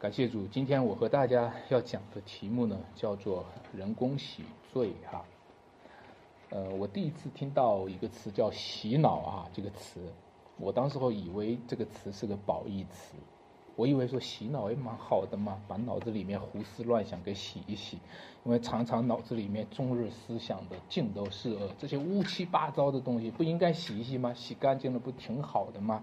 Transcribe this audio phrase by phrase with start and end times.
[0.00, 3.44] 感谢主，今天我和大家要讲的题目呢，叫做
[3.76, 4.42] “人工洗
[4.72, 5.22] 罪”哈。
[6.48, 10.00] 呃，我第一次听到一个词叫“洗脑”啊，这个词，
[10.56, 13.14] 我当时候以为这个词是个褒义词，
[13.76, 17.98] 我以为说洗脑也蛮好的嘛，把脑子里面胡思乱想给洗一洗，
[18.44, 24.32] 因为常常脑子里面终日思想的尽都是恶，这些乌七八糟的东西不应该洗一洗吗？
[24.32, 26.02] 洗干净了不挺好的吗？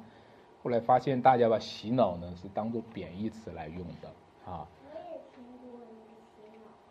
[0.63, 4.67] 后来发现，大家把洗脑呢是当做贬义词来用的啊。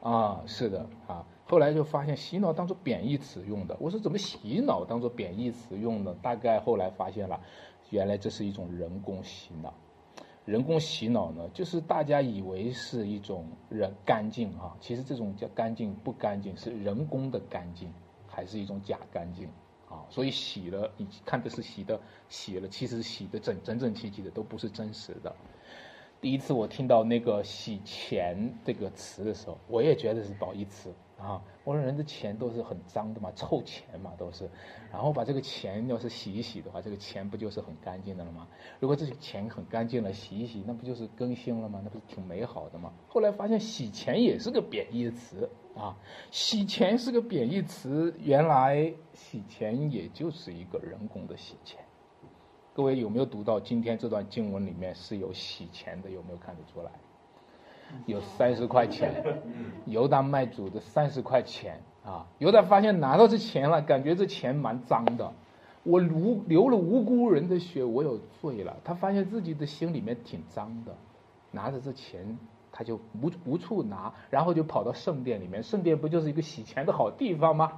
[0.01, 1.27] 啊，是的啊。
[1.49, 3.77] 后来就发现洗脑当做贬义词用的。
[3.79, 6.15] 我说怎么洗脑当做贬义词用呢？
[6.23, 7.41] 大概后来发现了，
[7.91, 9.73] 原来这是一种人工洗脑。
[10.45, 17.93] 人工洗脑呢，就是大家以为是一种人干净啊，其实这种叫干净不干净是人工的干净，
[18.29, 19.49] 还是一种假干净。
[20.09, 25.35] 所以洗了，你看的是洗的，洗了，其实洗的整整整齐齐的，都不是真实的。
[26.19, 31.41] 第一次我听到那个“洗钱”这个词的时候，我也觉得是褒义词啊。
[31.63, 34.49] 我说人的钱都是很脏的嘛，臭钱嘛都是。
[34.91, 38.49] 然后把这个钱要是洗一洗的话，这个钱不就是很干净的了吗？
[38.81, 41.83] 如果这些钱很干净了，洗一洗，那不就是更新了吗？
[41.85, 42.93] 那不是挺美好的吗？
[43.09, 45.95] 后来发现洗钱也是个贬义词啊，
[46.31, 51.81] 洗钱是个贬义词，原来洗钱也就是一个人工的洗钱。
[52.75, 56.11] 各位有没有读到今天这段经文里面是有洗钱的？
[56.11, 56.91] 有没有看得出来？
[58.07, 59.15] 有三十块钱，
[59.87, 62.27] 犹大卖主的三十块钱啊！
[62.39, 65.33] 犹大发现拿到这钱了，感觉这钱蛮脏的，
[65.85, 68.77] 我无流了无辜人的血，我有罪了。
[68.83, 70.97] 他发现自己的心里面挺脏的，
[71.51, 72.37] 拿着这钱。
[72.79, 75.63] 他就无无处拿，然后就跑到圣殿里面。
[75.63, 77.73] 圣殿不就是一个洗钱的好地方吗？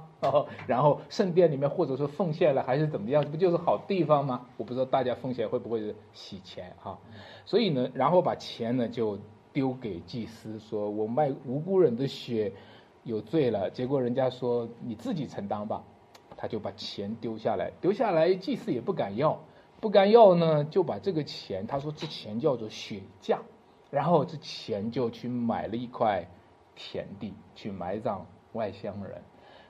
[0.67, 4.47] 然后圣殿里面或者说奉献了还是怎么样，这不就是好地方吗？
[4.57, 6.99] 我不知道大家奉献会不会是洗钱哈。
[7.45, 9.17] 所以呢，然后把钱呢就
[9.53, 12.51] 丢给祭司，说我卖无辜人的血
[13.03, 13.69] 有罪了。
[13.69, 15.81] 结果人家说你自己承担吧，
[16.35, 19.39] 他就把钱丢下来，丢下来祭司也不敢要，
[19.79, 23.39] 不敢要呢就把这个钱，他说这钱叫做血价。
[23.91, 26.27] 然后这钱就去买了一块
[26.75, 29.21] 田地，去埋葬外乡人。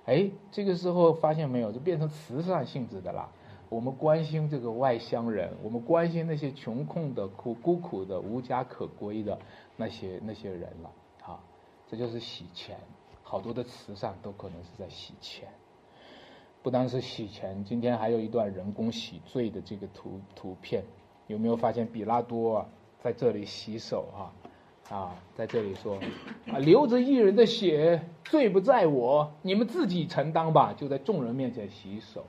[0.05, 3.29] 哎，这个时候发现没有，就变成慈善性质的啦。
[3.69, 9.37] 我们关心这个外乡人，我们关心那些穷困的、苦孤苦的、无家可归的
[9.77, 10.91] 那些那些人了。
[11.23, 11.39] 啊，
[11.87, 12.79] 这就是洗钱，
[13.21, 15.47] 好多的慈善都可能是在洗钱。
[16.63, 20.83] 不单是洗钱，今天还有一段人工洗罪的这个图图片，
[21.27, 22.69] 有没有发现比拉多啊？
[23.01, 24.19] 在这里洗手啊，
[24.93, 25.97] 啊，在这里说，
[26.51, 30.73] 啊，流着一人的血，罪不在我，你们自己承担吧。
[30.77, 32.25] 就在众人面前洗手，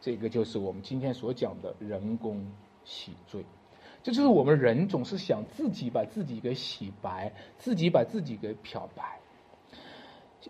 [0.00, 2.44] 这个就是我们今天所讲的人工
[2.84, 3.44] 洗罪。
[4.02, 9.19] 这就是我们人总是想自己把自己给洗白，自己把自己给漂白。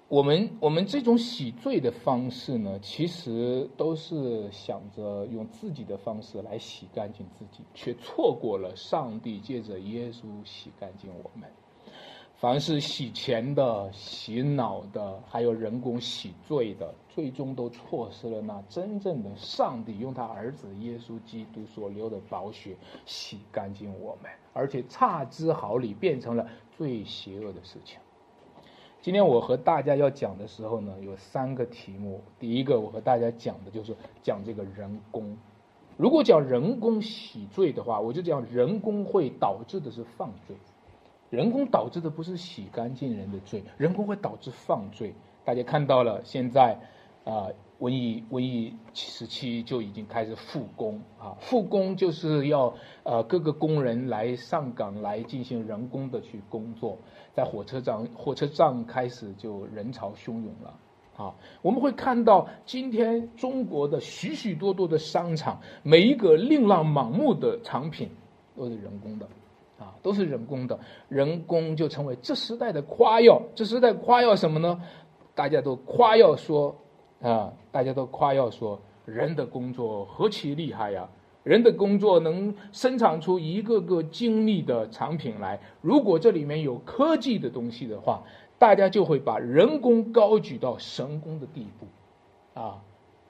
[0.06, 11.50] 我们我们这种洗罪的方式呢，其实都是想着用自己的方式来洗干净自己，却错过了上帝借着耶稣洗干净我们。
[12.36, 27.98] 凡是洗钱的、洗脑的，还有人工洗罪的，最终都错失了那真正的上帝用他儿子耶稣基督所流的宝血洗干净我们，而且差之毫厘，变成了最邪恶的事情。
[29.02, 32.20] 今天我和大家要讲的时候呢，有三个题目。
[32.38, 35.38] 第一个，我和大家讲的就是讲这个人工。
[35.96, 40.54] 如果讲人工洗罪的话，我就讲人工会导致的是犯罪。
[41.30, 45.14] 人工导致的不是洗干净人的罪，人工会导致犯罪。
[45.46, 46.78] 大家看到了，现在
[47.30, 47.46] 啊。
[47.80, 52.74] 瘟疫瘟疫时期就已经开始复工啊，复工就是要
[53.04, 56.98] 呃各个工人来上岗来进行人工的去工作，
[57.32, 60.74] 在火车站火车站开始就人潮汹涌了
[61.16, 68.10] 啊，我们会看到今天中国的许许多多的商场，每一个琳琅满目的产品
[68.54, 69.26] 都是人工的
[69.78, 74.82] 啊，都是人工的，人工就成为这时代的夸耀，这时代夸耀什么呢？
[75.34, 76.77] 大家都夸耀说。
[77.20, 81.08] 啊，大家都夸耀说，人的工作何其厉害呀！
[81.42, 85.58] 人的工作能生产出一个个精密的产品来。
[85.80, 88.22] 如果这里面有科技的东西的话，
[88.58, 92.82] 大家就会把人工高举到神工的地步，啊，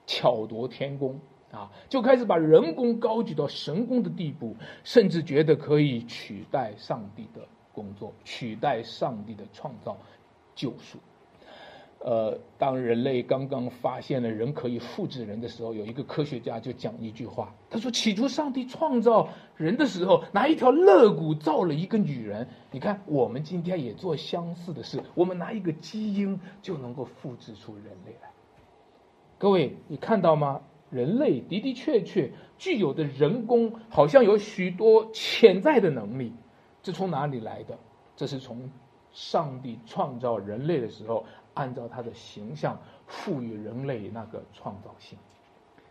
[0.06, 1.20] 巧夺天工
[1.52, 7.40] 啊，就开始把人工高举到神工的地步，甚至觉得可以取代上帝的
[7.72, 9.96] 工作，取代上帝的创造、
[10.56, 10.98] 救赎。
[12.02, 22.48] 呃，当人类刚刚发现了人可以复制人的时候，有一个科学家就讲一句话，他说：“起初上帝创造人的时候，拿一条肋骨造了一个女人。
[22.70, 28.30] 你看，我们今天也做相似的事，我们拿一个基因就能够复制出人类来。
[29.36, 30.62] 各位，你看到吗？
[30.88, 36.32] 人类的的确确具有的人工，好像有许多潜在的能力，
[36.82, 37.78] 这从哪里来的？
[38.16, 38.70] 这是从
[39.12, 45.18] 上帝创造人类的时候。”按照他的形象赋予人类那个创造性，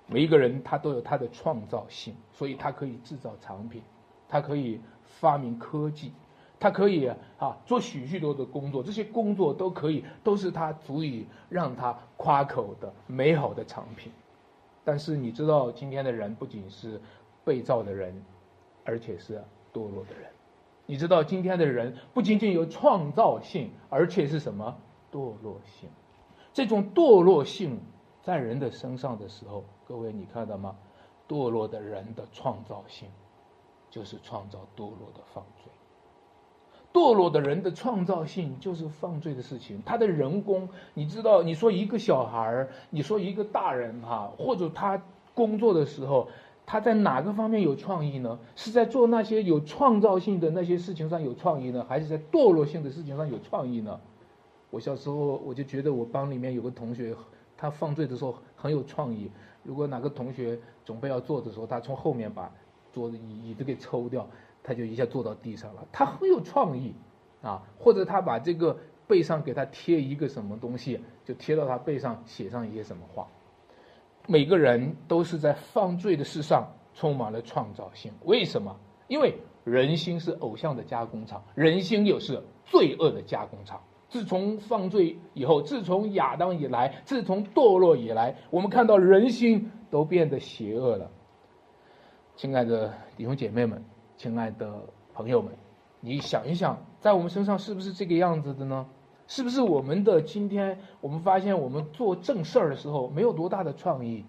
[0.08, 3.82] 每一个人他都有他的创造性，所以他可以制造产品，
[4.28, 6.14] 他可以发明科技，
[6.60, 7.08] 他可以
[7.38, 14.12] 啊做许许多的工作，这些工作都可以都是他足以让他夸口的美好的产品。
[14.86, 17.00] 但是你知道，今天的人不仅是
[17.44, 18.20] 被造的人，
[18.84, 19.36] 而且是
[19.74, 20.30] 堕落的人。
[20.88, 24.76] 你知道，今天的人不仅仅有创造性，而且是什么？
[25.12, 25.90] 堕落性，
[26.54, 27.80] 这种堕落性
[28.22, 30.76] 在人的身上的时候，各位你看到吗？
[31.28, 33.08] 堕落的人的创造性，
[33.90, 35.72] 就是创造堕落的犯罪。
[36.92, 39.80] 堕落的人的创造性就是犯罪的事情。
[39.86, 45.00] 他的人工，你知道，你说一个小孩儿，你说一个大人哈，或者他
[45.36, 46.28] 工作的时候，
[46.66, 48.40] 他在哪个方面有创意呢？
[48.56, 54.02] 是在做那些有创造性的那些事情上有创意呢，还是在堕落性的事情上有创意呢？
[54.70, 57.16] 我小时候我就觉得我班里面有个同学，
[57.58, 59.32] 他犯罪的时候很有创意。
[59.64, 62.52] 如果哪个同学准备要坐的时候，他从后面把
[62.92, 64.28] 桌子椅椅子给抽掉，
[64.64, 65.88] 他就一下坐到地上了。
[65.92, 66.94] 他很有创意，
[67.42, 68.78] 啊，或者他把这个
[69.08, 73.28] 背上给他贴一个什么东西，就贴到他背上写上一些什么话。
[74.28, 78.14] 每个人都是在犯罪的事上充满了创造性。
[78.26, 78.80] 为什么？
[79.08, 83.82] 因为人心是偶像的加工厂，人心又是罪恶的加工厂。
[84.10, 91.10] 自从犯罪以后，自从亚当以来，自从堕落以来，我们看到人心都变得邪恶了。
[92.36, 93.84] 亲爱的弟兄姐妹们，
[94.18, 94.82] 亲爱的
[95.14, 95.54] 朋友们，
[96.00, 98.88] 你想一想，在我们身上是不是这个样子的呢？
[99.28, 104.26] 是不是我们的今天，我们发现我们做正事儿的时候没有多大的创意，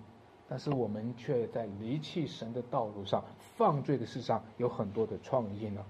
[0.46, 5.80] 但是我们却在离弃神的道路上、犯罪的事上有很多的创意呢？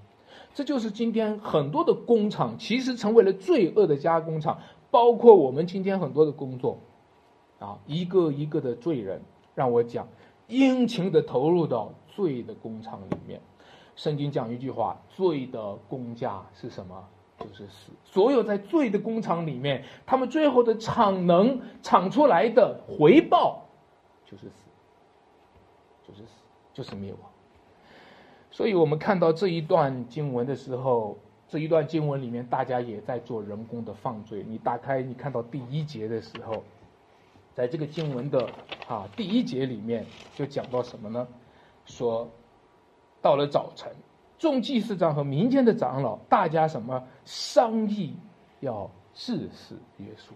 [0.54, 4.58] 这就是今天很多的工厂其实成为了罪恶的加工厂，
[4.90, 6.78] 包括我们今天很多的工作，
[7.58, 9.22] 啊，一个一个的罪人，
[9.54, 10.08] 让我讲，
[10.48, 13.40] 殷勤的投入到罪的工厂里面。
[13.96, 17.08] 圣经讲一句话：罪的工价是什么？
[17.38, 17.90] 就是死。
[18.04, 23.62] 所有在罪的工厂里面，他们最后的产能产出来的回报，
[24.26, 24.54] 就是死，
[26.06, 26.32] 就是死，
[26.74, 27.29] 就是灭亡。
[28.50, 31.17] 所以我们看到这一段经文的时候，
[31.49, 34.44] 这一段经文里面，大家也在做人工的犯罪。
[34.47, 36.62] 你打开，你看到第一节的时候，
[37.55, 38.49] 在这个经文的
[38.88, 40.05] 啊第一节里面
[40.35, 41.26] 就讲到什么呢？
[41.87, 42.29] 说
[43.23, 43.91] 到了早晨，
[44.38, 48.14] 众祭司长和民间的长老，大家什么商议
[48.61, 50.32] 要致死耶稣。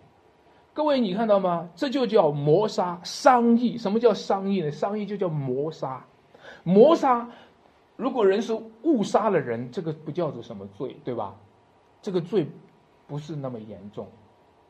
[0.72, 1.68] 各位，你看到吗？
[1.76, 3.00] 这就叫谋杀。
[3.04, 4.70] 商议，什么叫商议呢？
[4.70, 6.04] 商议就叫谋杀，
[6.64, 7.28] 谋杀。
[7.96, 8.52] 如果人是
[8.82, 11.34] 误杀了人，这个不叫做什么罪，对吧？
[12.02, 12.46] 这个罪
[13.06, 14.06] 不是那么严重，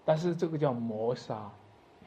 [0.04, 1.50] 但是这个叫谋杀，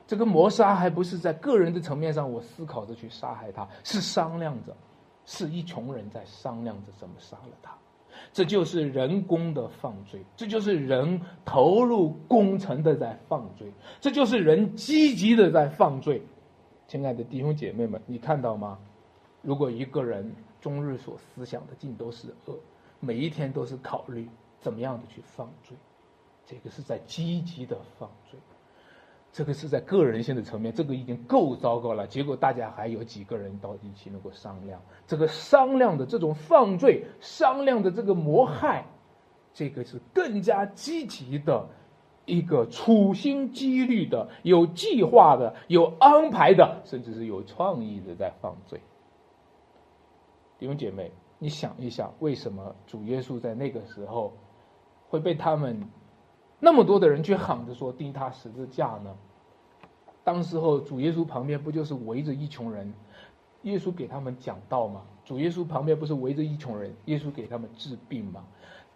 [0.06, 4.74] 这个谋杀还不是在个人的层面上，我思考着去杀害他，是商量着，
[5.26, 7.76] 是一群人在商量着怎么杀了他，
[8.32, 13.70] 这就是人工的犯罪，这就是人投入工程的在犯罪，
[14.00, 16.22] 这就是人积极的在犯罪。
[16.88, 18.78] 亲爱的弟兄姐妹们，你看到吗？
[19.42, 20.32] 如果一个人。
[20.62, 22.58] 终日所思想的尽都是恶，
[23.00, 24.28] 每一天都是考虑
[24.60, 25.78] 怎么样的去犯罪，
[26.46, 28.40] 这个是在积极的犯罪，
[29.32, 32.08] 这个是在个人性的层面，这个已经够糟糕了。
[32.08, 38.86] 结果大家还有几个人到一起能够商量，这个商量的这种犯罪，商量的这个谋害，
[39.54, 41.68] 这个是更加积极的
[42.26, 48.82] 一个处心积虑的、有计划的、有安排的，甚至是有创意的在犯罪。
[50.60, 54.34] 弟兄姐妹，你想一想，为什么主耶稣在那个时候
[55.08, 55.88] 会被他们
[56.60, 59.16] 那么多的人去喊着说钉他十字架呢？
[60.24, 62.94] 当时候主耶稣旁边不就是围着一群人，
[63.62, 65.04] 耶稣给他们讲道吗？
[65.24, 68.44] 主耶稣旁边不是围着一群人，耶稣给他们治病吗？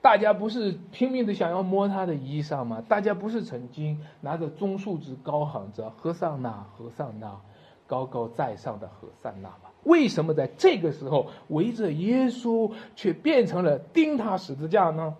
[0.01, 2.83] 大家不是拼命的想要摸他的衣裳吗？
[2.89, 7.39] 大家不是曾经拿着棕树枝高喊着“和尚那，和尚那，
[7.85, 9.70] 高高在上的和尚那”吗？
[9.83, 15.15] 为什么在这个时候围着耶稣却变成了钉他十字架呢？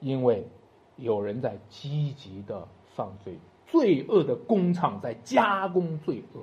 [0.00, 0.46] 因为
[0.96, 6.42] 有人在积极的犯罪，罪恶的工厂在加工罪恶，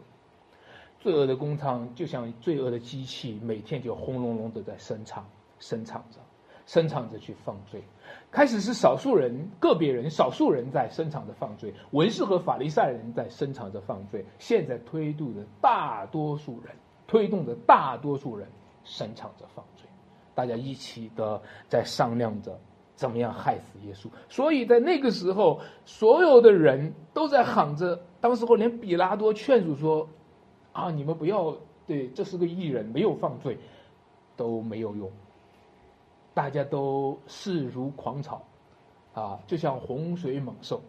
[1.00, 5.24] 罪恶的工厂就像罪恶的机器，每天就轰隆隆的在生产，
[5.60, 6.20] 生产着，
[6.66, 7.82] 生产着去犯罪。
[8.32, 16.74] 开始是少数人、个别人、少数人在生产着犯罪，文士和法利赛人在生产着犯罪，现在推动着大多数人，
[17.12, 18.48] 推动着大多数人
[18.86, 19.86] 生产着犯罪，
[20.34, 22.58] 大家一起的在商量着。
[22.96, 24.08] 怎么样害死耶稣？
[24.30, 28.00] 所以在那个时候，所有的人都在喊着。
[28.20, 30.08] 当时候连比拉多劝阻说
[30.72, 33.58] ：“啊，你们不要对，这是个艺人，没有犯罪，
[34.38, 35.12] 都没有用。
[36.34, 38.40] 大家都势如狂潮，
[39.14, 40.80] 啊，就像洪水猛兽。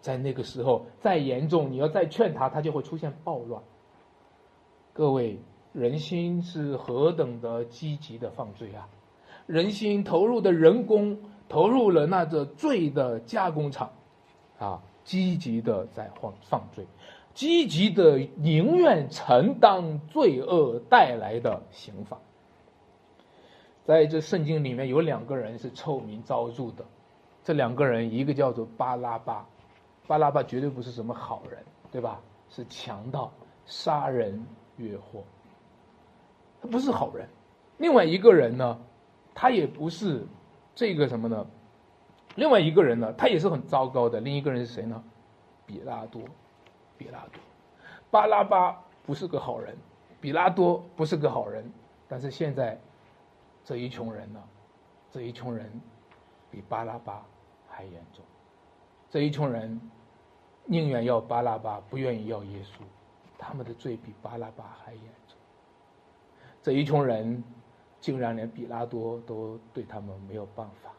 [0.00, 3.62] 在那个时候，再严重，你要再劝他，他就会出现暴乱。
[4.94, 5.38] 各位，
[5.78, 8.88] 人心是何等的积极的犯罪啊！
[9.46, 11.16] 人心投入的人工。
[11.50, 13.90] 投入了那个罪的加工厂，
[14.58, 16.86] 啊，积极的在犯犯罪，
[17.32, 22.18] 积极的宁愿承担罪恶带来的刑罚。
[23.86, 26.84] 在这圣经里面有两个人是臭名昭著的，
[27.42, 29.48] 这两个人一个叫做巴拉巴，
[30.06, 32.20] 巴拉巴绝对不是什么好人，对吧？
[32.50, 33.32] 是强盗、
[33.64, 34.44] 杀人
[34.76, 35.24] 越货，
[36.60, 37.28] 他不是好人。
[37.78, 38.78] 另外一个人呢，
[39.34, 40.26] 他也不是。
[40.74, 41.44] 这个什么呢？
[42.36, 44.20] 另外一个人呢，他也是很糟糕的。
[44.20, 45.02] 另一个人是谁呢？
[45.66, 46.22] 比拉多，
[46.96, 47.42] 比拉多，
[48.12, 49.76] 巴拉巴不是个好人，
[50.20, 51.68] 比拉多不是个好人。
[52.06, 52.80] 但是现在
[53.64, 54.40] 这一群人呢，
[55.10, 55.68] 这一群人
[56.48, 57.26] 比巴拉巴
[57.68, 58.24] 还严重。
[59.10, 59.80] 这一群人
[60.64, 62.82] 宁愿要巴拉巴，不愿意要耶稣。
[63.36, 65.02] 他们的罪比巴拉巴还严。
[66.68, 67.42] 这一群人。
[68.00, 70.92] 竟然连比拉多都对他们没有办法，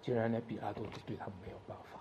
[0.00, 1.98] 竟然连比拉多都对他们没有办法。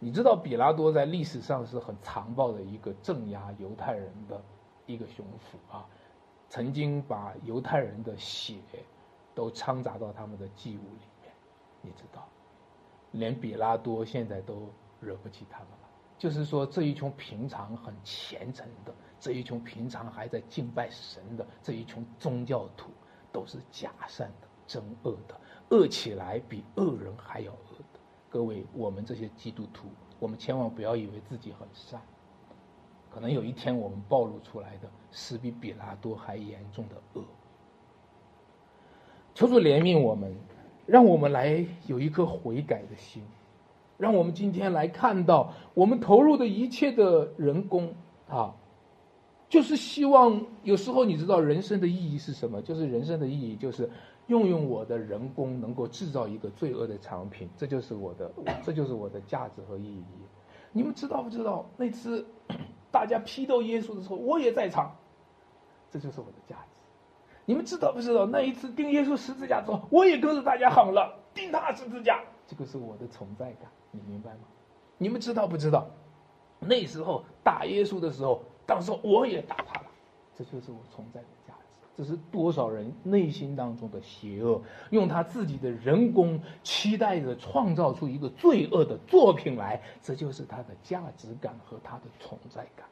[0.00, 4.42] 你知道比拉多在历史上是很残暴的一个镇压犹太人的
[4.84, 5.86] 一个雄府啊，
[6.48, 8.56] 曾经把犹太人的血
[9.32, 11.32] 都掺杂到他们的祭物里面。
[11.82, 12.26] 你知道，
[13.12, 15.88] 连比拉多现在都惹不起他们了。
[16.18, 18.92] 就是说，这一群平常很虔诚的。
[19.20, 22.90] 这一群平常还在敬拜神的这一群宗教徒，
[23.30, 28.00] 都是假善的、真恶的，恶起来比恶人还要恶的。
[28.30, 32.00] 各位，我们这些基督徒，我们千万不要以为自己很善，
[33.10, 37.24] 可能有一天我们暴露出来的是比比拉多还严重的恶。
[39.34, 40.34] 求主怜悯我们，
[40.86, 43.22] 让我们来有一颗悔改的心，
[43.98, 47.94] 让我们今天来看到我们投入的一切的人工
[48.26, 48.54] 啊。
[49.50, 52.62] 就是希望有时候你知道人生的意义是什么？
[52.62, 53.90] 就是人生的意义就是
[54.28, 58.30] 用用我的人工能够制造一个罪恶的产品，这就是我的，
[58.62, 60.04] 这就是我的价值和意义。
[60.70, 62.24] 你们知道不知道那次
[62.92, 64.94] 大家批斗耶稣的时候，我也在场，
[65.90, 66.62] 这就是我的价值。
[67.44, 74.42] 你们知道不知道那一次钉耶稣十字架之后，我也跟着大家喊了钉他十字架，这个是我的存在感，你明白吗？
[74.96, 75.88] 你们知道不知道
[76.60, 78.40] 那时候打耶稣的时候？
[78.70, 79.86] 到时候我也打他了，
[80.32, 81.88] 这就是我存在的价值。
[81.96, 92.86] 这是多少人内心当中的邪恶，用他自己的人工期待着创造出一个罪恶的作品来，这就是他的价值感和他的存在感。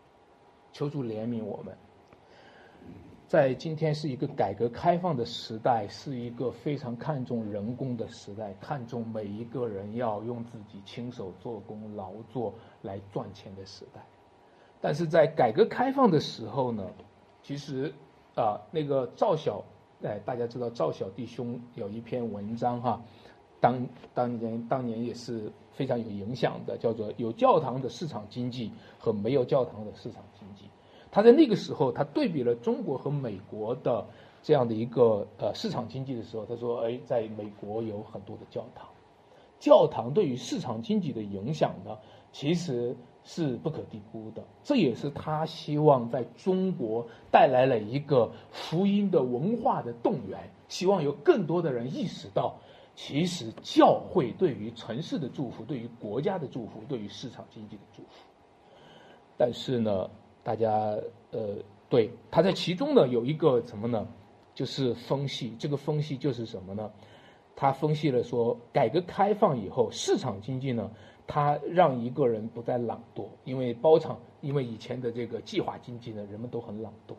[0.73, 1.79] 求主怜悯我们，
[3.29, 14.05] 在今天是一个改革开放的时代，是一个非常看重人工的时代，看重每一个人要用自己亲手做工劳作来赚钱的时代。
[14.81, 16.87] 但是在改革开放的时候呢，
[17.43, 17.93] 其实，
[18.37, 19.65] 啊，那个赵小，
[20.05, 23.03] 哎，大家知道赵小弟兄有一篇文章哈，
[23.61, 30.65] 当当年当年也是非常有影响的，叫做《有教堂的市场经济和没有教堂的市场经济》。
[31.11, 34.07] 他在那个时候，他对比了中国和美国的
[34.43, 38.87] 这样的一个呃市场经济的时候，他说：“哎，在美国有很多的教堂，
[39.59, 41.99] 教堂对于市场经济的影响呢，
[42.31, 42.97] 其实。”
[43.31, 52.57] 是不可低估的，这也是他希望在中国带来了一个福音的文化的动员，希望有更多的人意识到，
[52.97, 58.09] 其实教会对于城市的祝福，对于国家的祝福，对于市场经济的祝福。
[59.37, 60.09] 但是呢，
[60.43, 60.97] 大家
[61.31, 61.57] 呃，
[61.91, 64.09] 对他在其中呢有一个什么呢？
[64.55, 66.91] 就是分析，这个分析就是什么呢？
[67.55, 70.91] 他分析了说，改革开放以后，市场经济呢。
[71.29, 77.15] 他让一个人不再懒惰，因为包场，因为以前的这个计划经济呢，人们都很懒惰。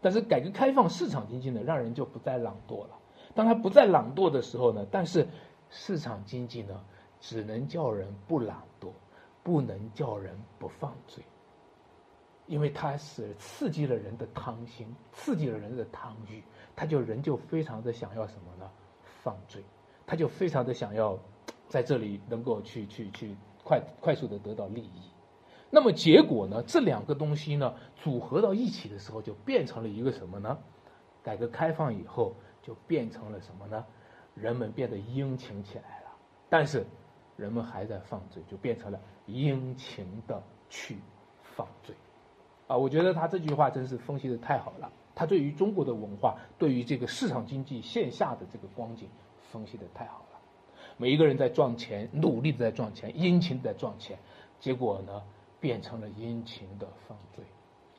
[0.00, 2.98] 但是改革开放市场经济呢，让人就不再懒惰了。
[3.34, 5.26] 当他不再懒惰的时候呢，但是
[5.70, 6.84] 市场经济呢，
[7.20, 8.88] 只能叫人不懒惰，
[9.44, 11.22] 不能叫人不犯罪。
[12.48, 16.42] 因为它是刺激了人的贪心，刺激了人的贪欲，
[16.74, 18.68] 他就人就非常的想要什么呢？
[19.22, 19.62] 犯罪，
[20.04, 21.16] 他就非常的想要
[21.68, 23.36] 在这里能够去去去
[23.72, 25.00] 快快速的得到利益。
[25.70, 26.62] 那么结果呢？
[26.66, 30.58] 这两个东西呢组合到一起的时候，就变成了一个什么呢？
[31.22, 33.82] 改革开放以后就变成了什么呢？
[34.34, 36.10] 人们变得殷勤起来了，
[36.50, 36.84] 但是
[37.34, 40.98] 人们还在犯罪，就变成了殷勤的去
[41.42, 41.94] 犯罪。
[42.66, 44.92] 啊，我觉得他这句话真是分析的太好了。
[45.14, 49.08] 他对于中国的文化，对于这个市场经济线下的这个光景
[49.50, 50.31] 分析的太好了。
[51.02, 54.16] 每一个人在赚钱，努力的在赚钱，殷勤的在赚钱，
[54.60, 55.20] 结果呢，
[55.58, 57.44] 变成了殷勤的犯罪。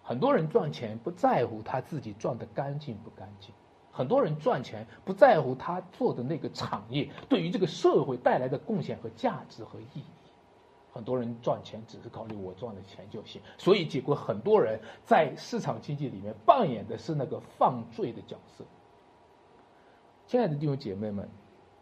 [0.01, 3.53] 很多人赚钱不在乎他自己赚的干净不干净，
[3.91, 10.03] 很多人赚钱不在乎他做的那个产业对于这个社会带来的贡献和价值和意义。
[10.93, 18.63] 很多人赚钱只是考虑我赚了钱就行，所以结果很多人在市场经济里面扮演的是那个犯罪的角色。
[20.25, 21.27] 亲爱的弟兄姐妹们，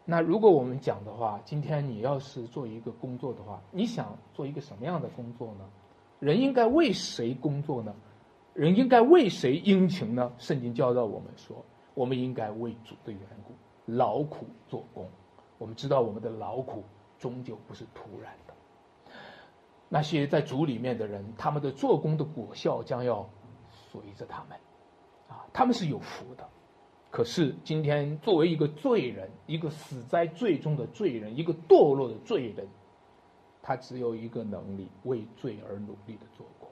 [0.04, 5.64] 那如果我们讲的话，今天你要是做一个工作的话，你想做一个什么样的工作呢？
[6.18, 7.94] 人应该为谁工作呢？
[8.52, 10.32] 人应该为谁殷勤呢？
[10.38, 13.54] 圣经教导我们说，我们应该为主的缘故
[13.86, 15.08] 劳苦做工。
[15.58, 16.84] 我们知道我们的劳苦
[17.18, 18.54] 终究不是突然的。
[19.88, 23.28] 那些在主里面的人，他们的做工的果效将要
[23.70, 24.58] 随着他们，
[25.28, 26.48] 啊，他们是有福的。
[27.12, 32.66] 可是今天作为一个罪人，一个死在罪中的罪人，一个堕落的罪人，
[33.62, 36.66] 他只有一个能力，为罪而努力的做工。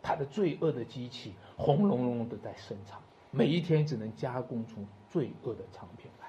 [0.00, 3.00] 他的罪恶的机器轰隆隆的在生产，
[3.32, 4.76] 每一天只能加工出
[5.10, 6.28] 罪恶的产品来。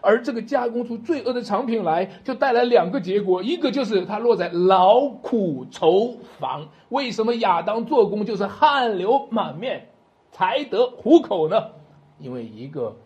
[0.00, 6.66] 而这个加工出罪恶的产品来，就带来两个结果：一个就是它落在劳苦愁烦。
[6.88, 9.88] 为什么亚当做工就是汗流满面，
[10.32, 11.70] 才得糊口呢？
[12.18, 12.96] 因为一个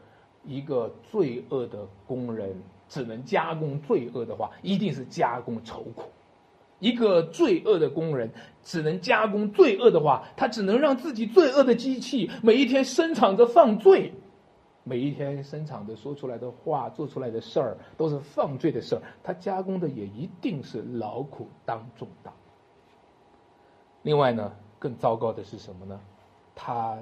[0.44, 2.54] 一个罪恶的工人
[2.88, 6.04] 只能加工罪恶的话，一定是加工愁苦；
[6.78, 8.30] 一个罪恶的工人
[8.62, 14.12] 只能加工罪恶的话，他只能让自己罪恶的机器每一天生产着犯罪。
[14.82, 19.02] 每一天生产的、说出来的话、做出来的事儿，都是犯罪的事儿。
[19.23, 22.32] 他加工的也一定是劳苦当中的。
[24.02, 26.00] 另外呢，更糟糕的是什么呢？
[26.54, 26.99] 他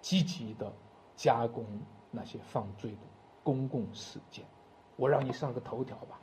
[0.00, 0.72] 积极的
[1.18, 1.66] 加工
[2.12, 2.98] 那些犯罪的
[3.42, 4.44] 公共事件。
[4.96, 6.20] 我让你上个头条吧，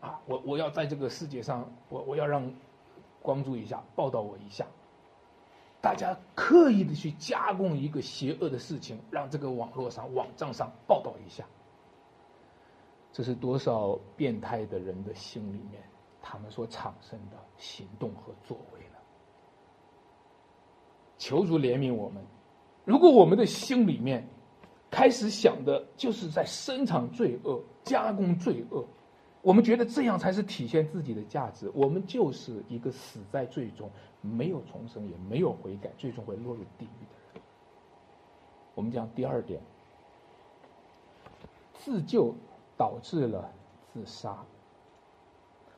[0.00, 2.50] 啊，我我要在这个世界上，我我要让
[3.22, 4.66] 关注一下，报道我一下。
[5.82, 11.44] 大家刻意的去加工一个邪恶的事情，让这个网络上、网站上报道一下。
[13.12, 15.82] 这是多少变态的人的心里面，
[16.20, 18.96] 他们所产生的行动和作为呢？
[21.18, 22.24] 求主怜悯我们。
[22.86, 24.26] 如果我们的心里面
[24.90, 28.82] 开始想的就是在生产罪恶、加工罪恶，
[29.42, 33.90] 我们觉得这样才是体现自己的价值，我们就是一个死在罪中。
[34.22, 37.42] 没有重生，也没有悔改，最终会落入地狱的人。
[38.74, 39.60] 我们讲第二点，
[41.74, 42.34] 自救
[42.76, 43.52] 导致了
[43.92, 44.36] 自杀。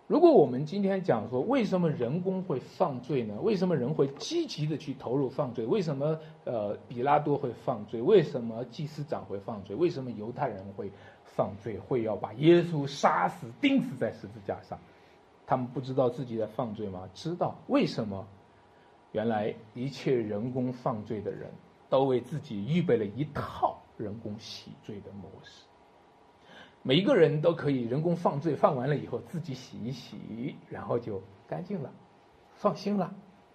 [0.08, 3.38] 如果我们今天讲说，为什么人工会犯罪呢？
[3.42, 5.66] 为什么人会积极的去投入犯罪？
[5.66, 8.00] 为什么呃比拉多会犯罪？
[8.00, 9.76] 为什么祭司长会犯罪？
[9.76, 10.90] 为什么犹太人会
[11.24, 11.78] 犯罪？
[11.78, 14.78] 会要把耶稣杀死、钉死在十字架上？
[15.46, 17.06] 他们不知道自己在犯罪吗？
[17.12, 17.54] 知道。
[17.66, 18.26] 为什么？
[19.12, 21.50] 原来一切人工犯罪的人
[21.90, 25.67] 都为自己预备了一套人工洗罪的模式。
[26.82, 31.92] 每一个人都可以人工犯罪，犯完了以后自己洗一洗，然后就干净了，
[32.54, 33.14] 放心了，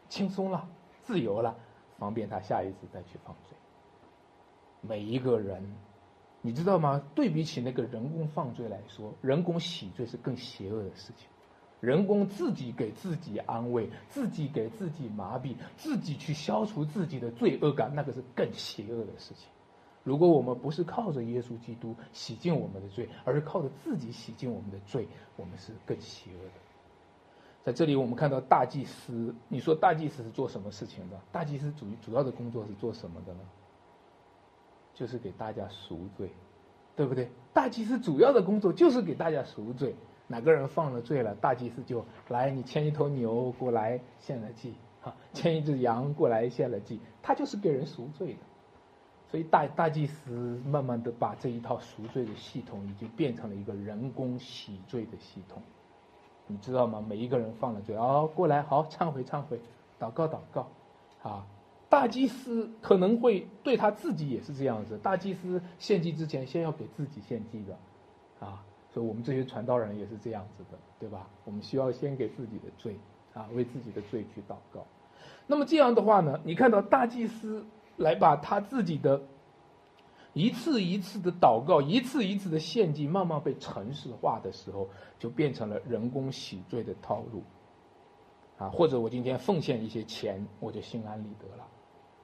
[0.10, 0.68] 轻松了，
[1.02, 1.56] 自由了，
[1.98, 3.58] 方便他下一次再去犯罪。
[4.82, 5.64] 每一个人，
[6.42, 7.02] 你知道吗？
[7.16, 11.28] 对比起那个人工犯罪来说，人工洗罪是更邪恶的事情。
[11.80, 19.50] 人工自己给自己安慰，自己给自己麻痹，自己去消除自己的罪恶感，那个是更邪恶的事情。
[20.04, 26.52] 如果我们不是靠着耶稣基督洗净我们的罪，而是靠着自己洗净我们的罪，我们是更邪恶的。
[27.64, 31.18] 在这里，我们看到大祭司，你说大祭司是做什么事情的？
[31.32, 33.40] 大祭司主主要的工作是做什么的呢？
[34.94, 36.30] 就是给大家赎罪，
[36.96, 37.32] 对不对？
[37.54, 39.96] 大祭司主要的工作就是给大家赎罪。
[40.28, 48.40] 哪个人犯了罪了，大祭司就来，你牵一头牛过来献了祭，哈，牵一只羊过来献了祭，他就是给人赎罪的。
[49.34, 55.60] 所以大大祭司慢慢的把这一套赎罪的系统，已经变成了一个人工洗罪的系统。
[56.46, 57.04] 你知道吗？
[57.10, 59.60] 每一个人放了罪，哦，过来，好，忏悔，忏悔，
[60.00, 60.68] 祷告，祷告，
[61.24, 61.44] 啊，
[61.90, 65.00] 大祭司可能会对他自己也是这样子。
[65.00, 71.28] 大祭司献祭之前，先要给自己献祭的，啊，所以我们这些传道人也是这样子的，对吧？
[71.44, 73.00] 我们需要先给自己的罪，
[73.34, 74.86] 啊，为自己的罪去祷告。
[75.48, 77.66] 那么这样的话呢，你看到大祭司
[77.98, 79.22] 来把他自己的。
[80.34, 87.44] 一次一次的祷告，一次一次的献祭，慢慢被程式化的时候，就变成了人工洗罪的套路。
[88.58, 91.68] 啊，或者我今天奉献一些钱，我就心安理得了。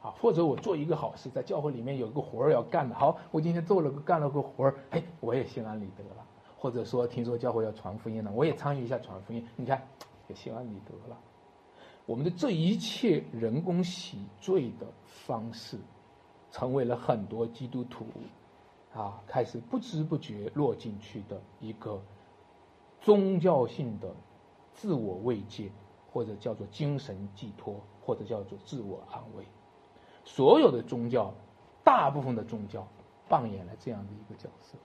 [0.01, 6.25] 啊，或者我做一个好事，在教会里面有个活儿要干的，好，我今天做了个干了个活儿，哎，我也心安理得了。
[6.58, 9.88] 或者说，听说教会要传福音了，我也参与一下传福音，你看，
[10.27, 11.15] 也心安理得了。
[12.10, 15.78] 我们的这一切人工洗罪的方式。
[16.52, 18.08] 成为了很多基督徒，
[18.91, 22.02] 啊，开始不知不觉落进去的一个
[23.02, 24.12] 宗教性的
[24.74, 25.69] 自我慰藉，
[26.12, 29.45] 或者叫做精神寄托，或者叫做自我安慰。
[30.26, 31.32] 所有的宗教，
[31.84, 32.88] 大部分的宗教
[33.28, 34.76] 扮演了这样的一个角色。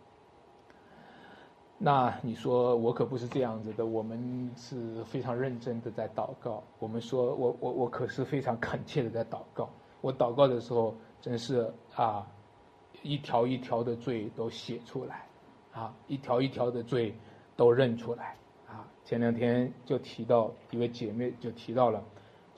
[1.84, 6.62] 那你说我可不是这样子的，我们是非常认真的在祷告。
[6.78, 9.68] 我们说我我我可是非常恳切的在祷告。
[10.00, 10.94] 我祷告的时候。
[11.24, 12.26] 真是啊，
[13.02, 15.26] 一条一条的罪都写出来，
[15.72, 17.14] 啊，一条一条的罪
[17.56, 18.36] 都认出来，
[18.68, 22.04] 啊，前两天就提到一位姐妹就提到了，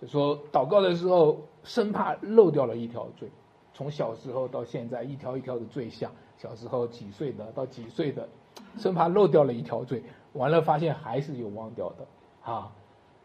[0.01, 3.31] 就说祷告的时候生怕漏掉了一条罪，
[3.73, 8.29] 从小时候到现在一条一条的罪项，小时候几岁的到几岁的，
[8.77, 12.07] 生怕漏掉了一条罪，完了发现还是有忘掉的，
[12.43, 12.73] 啊，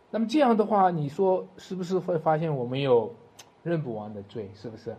[0.09, 3.13] 那么这样的话，你说是不是会发现我们有
[3.63, 4.95] 认不完的罪，是不是？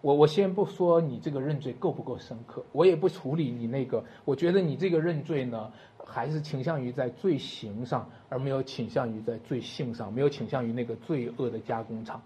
[0.00, 4.04] 我我先不说你这个认罪够不够深刻，我也不处理你那个。
[4.24, 5.72] 我觉得你这个认罪呢，
[6.04, 12.22] 还是倾向于在罪行上，而没有倾向于在罪性上，没有倾向于那个罪恶的加工厂。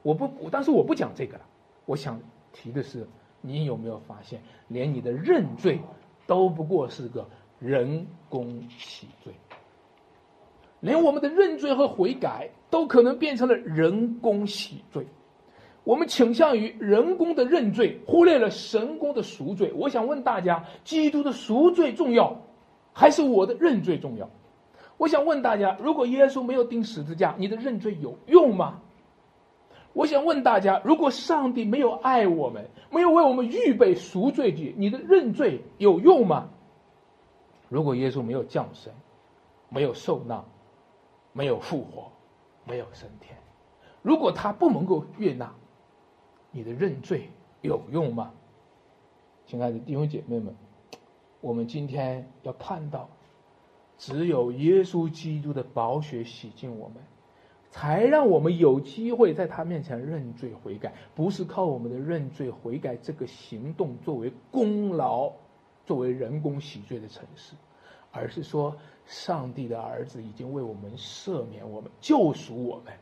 [0.00, 1.44] 我不，但是我不讲这个了。
[1.84, 2.18] 我想
[2.54, 3.06] 提的是，
[3.42, 5.78] 你有没有发现，连你的认罪
[6.26, 9.32] 都不过是个人工洗罪，
[10.80, 15.06] 连我们的认罪和悔改都可能变成了人工洗罪。
[15.84, 19.70] 我们倾向于人工的认罪，忽略了神工的赎罪。
[19.76, 22.40] 我想问大家：基督的赎罪重要，
[22.92, 24.30] 还是我的认罪重要？
[24.96, 28.80] 我想问大家：如果耶稣没有钉十字架，你的认罪有用吗？
[29.94, 36.50] 我想问大家：如果上帝没有爱我们，没有为我们预备赎罪祭，你的认罪有用吗？
[37.70, 38.92] 如果耶稣没有降生，
[39.68, 40.44] 没有受难，
[41.32, 42.10] 没有复活，
[42.64, 43.38] 没有升天，
[44.02, 45.52] 如果他不能够悦纳？
[46.50, 47.30] 你的认罪
[47.62, 48.32] 有用吗，
[49.46, 50.54] 亲爱的弟兄姐妹们？
[51.40, 53.08] 我们今天要看到，
[53.96, 56.96] 只有耶稣基督的宝血洗净我们，
[57.74, 60.94] 才让我们有机会在他面前认罪悔改。
[61.12, 65.32] 不是靠我们的认罪悔改这个行动作为功劳，
[65.84, 67.56] 作为人工洗罪的城市，
[68.12, 72.94] 而是说，上帝的儿子已经为我们赦免我们、救赎我们，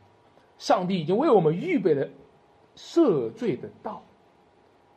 [0.57, 2.09] 上帝已经为我们预备了。
[2.75, 4.01] 赦罪的道，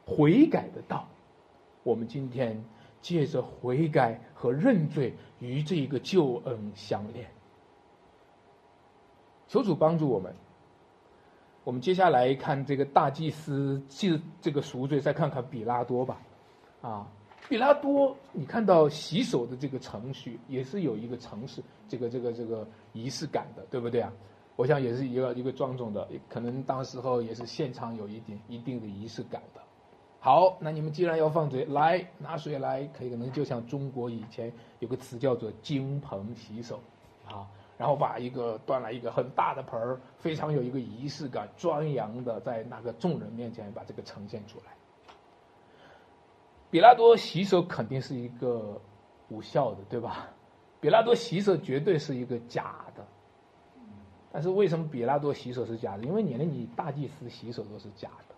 [0.06, 1.06] 悔改的道，
[1.82, 2.64] 我们今天
[3.02, 7.35] 借着悔改和认罪与这个救恩相连。
[9.48, 10.34] 求主帮助我们。
[11.64, 16.20] 我们接下来看这个大祭司祭这个赎罪，再看看比拉多吧。
[16.80, 17.06] 啊，
[17.48, 24.12] 比拉多，你看到洗手的这个程序也是有一个程式，这个这个这个仪式感的，对不对啊？
[24.54, 29.60] 我想也是一个一个庄重的，可能当时候也是现场有一点一定的仪式感的。
[30.20, 36.80] 好，那你们既然要放水，来拿水来，可以可能就像中国以前有个词叫做“金盆洗手”，
[37.28, 37.46] 啊，
[37.78, 44.72] 然后把一个端来一个很大的盆儿，非常有一个仪式感、庄严的在那个众人面前把这个呈现出来。
[46.70, 48.80] 比拉多洗手肯定是一个
[49.28, 50.28] 无效的，对吧？
[50.80, 53.04] 比拉多洗手绝对是一个假的。
[54.32, 56.04] 但是为什么比拉多洗手是假的？
[56.04, 58.34] 因为你连你大祭司洗手都是假的。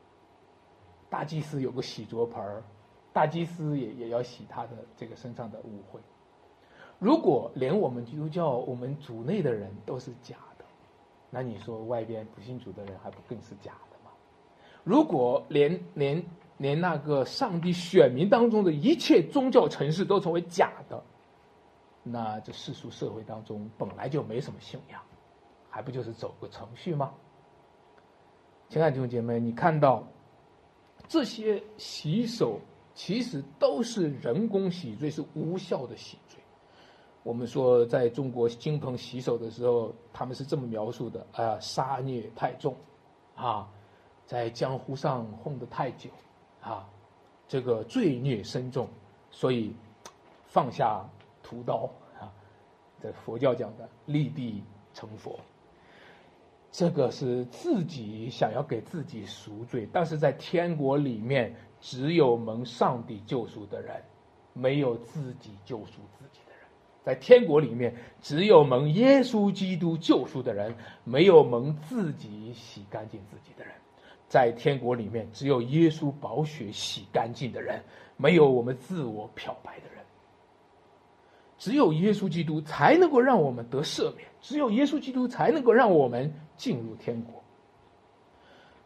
[1.08, 2.62] 大祭司有个洗濯盆儿，
[3.12, 5.98] 大祭司也也要洗他的这个身上的污秽。
[6.98, 10.64] 如果连我们基督教我们主内的人都是假的，
[11.30, 14.10] 那你说外边不信主的人还不更是假的吗？
[14.82, 16.24] 如果连连
[16.56, 21.00] 连那个上帝选民当中的一切宗教城市都成为假的，
[22.02, 25.00] 那这世俗社会当中本来就没什么信仰。
[25.70, 27.14] 还不就是走个程序吗？
[28.68, 30.02] 亲爱的弟兄姐妹，你看到
[31.06, 32.58] 这些洗手
[32.94, 36.42] 其实都是人工洗罪，是无效的洗罪。
[37.22, 42.74] 我们说在中国金盆洗手的时候，他们是这么描述的：啊，杀孽太重，
[43.34, 43.68] 啊，
[44.24, 46.08] 在江湖上混得太久，
[46.62, 46.88] 啊，
[47.46, 48.88] 这个罪孽深重，
[49.30, 49.74] 所以
[50.46, 51.06] 放下
[51.42, 52.32] 屠刀啊，
[53.02, 54.62] 这佛教讲的立地
[54.94, 55.38] 成佛。
[56.70, 64.02] 这个是自己想要给自己赎罪，但是在天国里面，只有蒙上帝救赎的人，
[64.52, 66.40] 没有自己救赎自己。
[67.04, 73.72] 在天国里面，只有蒙耶稣基督救赎的人，没有蒙自己洗干净自己的人。
[74.28, 77.82] 在天国里面，只有耶稣宝血洗干净的人，
[78.18, 80.04] 没有我们自我漂白的人。
[81.56, 87.42] 只有耶稣基督才能够让我们得赦免，只有耶稣基督才能够让我们进入天国。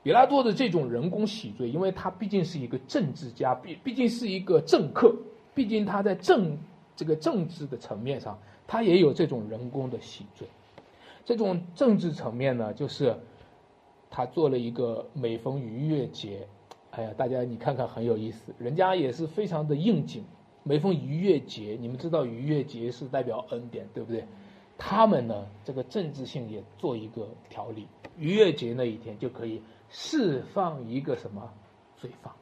[0.05, 5.13] 比拉多的这种人工洗罪，因为他毕竟是一个政治家，毕毕竟是一个政客，
[5.55, 6.57] 毕竟他在政。
[6.97, 10.49] 这个政治的层面上，他也有这种人工的洗罪。
[11.25, 13.17] 这种政治层面呢，就是
[14.11, 16.47] 他做了一个每逢逾越节，
[16.91, 20.25] 哎呀，大家你看看很有意思，人家也是非常的应景。
[20.65, 24.25] 每逢逾越节，你们知道逾越节是代表恩典，对不对？
[24.79, 31.53] 他们呢，这个政治性也做一个条例，逾越节那一天就可以释放一个什么
[31.97, 32.33] 罪犯。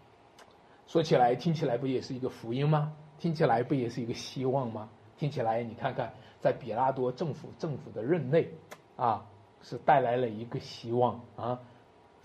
[0.86, 2.92] 说起来，听起来不也是一个福音吗？
[3.20, 4.88] 听起来不也是一个希望吗？
[5.18, 8.50] 听起来，你看看，在比拉多政府政府的任内，
[8.96, 9.26] 啊，
[9.61, 11.61] 是带来了一个希望啊！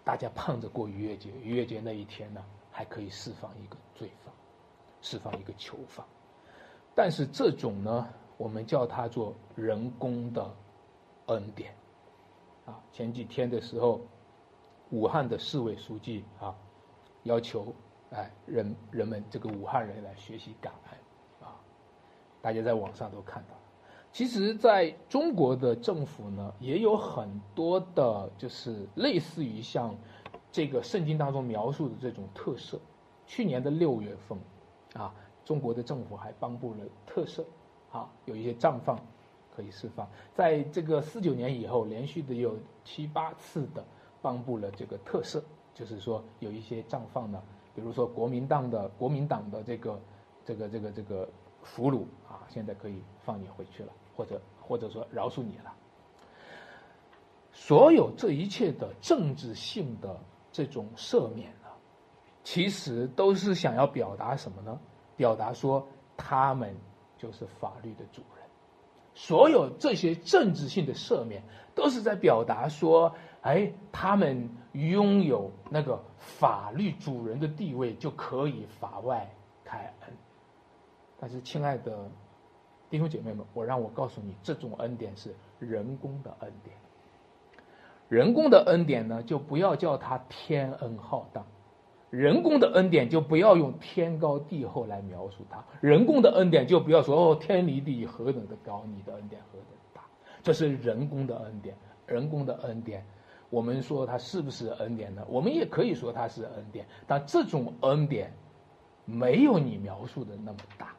[0.05, 4.33] 大家盼着过逾越节，逾越节那一天呢，还可以释放一个罪犯，
[5.01, 6.05] 释放一个囚犯。
[6.95, 10.49] 但是这种呢，我们叫它做人工的
[11.25, 11.75] 恩典。
[12.65, 13.99] 啊，前几天的时候，
[14.91, 16.55] 武汉的市委书记啊，
[17.23, 17.75] 要求。
[18.15, 21.59] 哎，人人们这个武汉人来学习感恩，啊，
[22.41, 23.49] 大家在网上都看到。
[24.13, 29.93] 其实，在中国的政府呢，也有很多的，就是类似于像
[30.49, 32.79] 这个圣经当中描述的这种特色。
[33.27, 34.39] 去年的六月份，
[34.93, 37.43] 啊，中国的政府还颁布了特色，
[37.91, 38.97] 啊，有一些绽放
[39.53, 40.07] 可以释放。
[40.33, 43.83] 在这个四九年以后，连续的有七八次的
[44.21, 47.43] 颁布了这个特色，就是说有一些绽放呢。
[47.75, 49.99] 比如说国民党的国民党的这个
[50.45, 51.27] 这个这个这个
[51.61, 55.73] 俘虏啊，现在可以放你回去了，或者或者说饶恕你了。
[57.51, 60.17] 所有这一切的政治性的
[60.51, 61.67] 这种赦免呢，
[62.43, 64.79] 其实都是想要表达什么呢？
[65.17, 65.85] 表达说
[66.15, 66.73] 他们
[67.17, 68.45] 就是法律的主人。
[69.13, 73.13] 所有这些政治性的赦免，都是在表达说。
[73.45, 79.29] 哎，他们拥有那个法律主人的地位，就可以法外
[79.63, 80.13] 开恩。
[81.17, 82.11] 但是，亲爱的
[82.89, 86.75] 弟兄姐妹们，我让我告诉你，这种恩典是人工的恩典。
[88.09, 91.43] 人工的恩典呢，就不要叫它天恩浩荡；
[92.09, 100.01] 人工的恩典就不要用天高地厚来描述它；人工的恩典就不要说哦，天离地何等的高，你的恩典何等大。
[100.43, 103.05] 这是人工的恩典，人工的恩典。
[103.55, 105.25] 我们说它是不是恩典呢？
[105.29, 108.29] 我们也可以说它是恩典，但这种恩典
[109.05, 110.93] 没有你描述的那么大。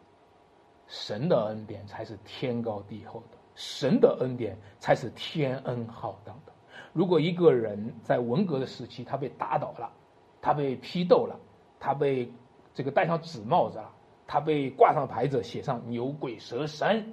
[0.87, 6.53] 神的恩典才是天高地厚的，神的恩典才是天恩浩荡的。
[6.95, 9.93] 如果一个人在文革的时期他被打倒了，
[10.41, 11.39] 他被批斗了，
[11.79, 12.33] 他被
[12.73, 13.93] 这个戴上纸帽子了，
[14.27, 17.05] 他被挂上牌子写上牛鬼蛇神，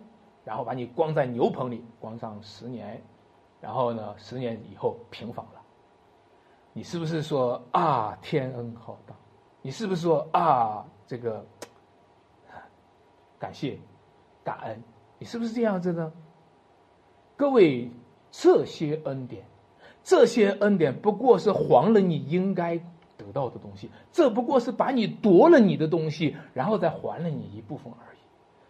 [0.46, 3.04] 然后把你关在牛棚里关上十年。
[3.64, 4.14] 然后呢？
[4.18, 5.62] 十年以后平反了，
[6.74, 9.16] 你是不是说啊天恩浩荡？
[9.62, 11.46] 你是不是说啊这个
[13.40, 13.80] 感谢
[14.44, 14.84] 感恩？
[15.18, 16.12] 你是不是这样子呢？
[17.38, 17.90] 各位，
[18.32, 19.46] 这些恩典，
[20.04, 22.78] 这些恩典不过是还了你应该
[23.16, 28.13] 得到的东西，这不过是把你夺了你的东西，然后再还了你一部分而已。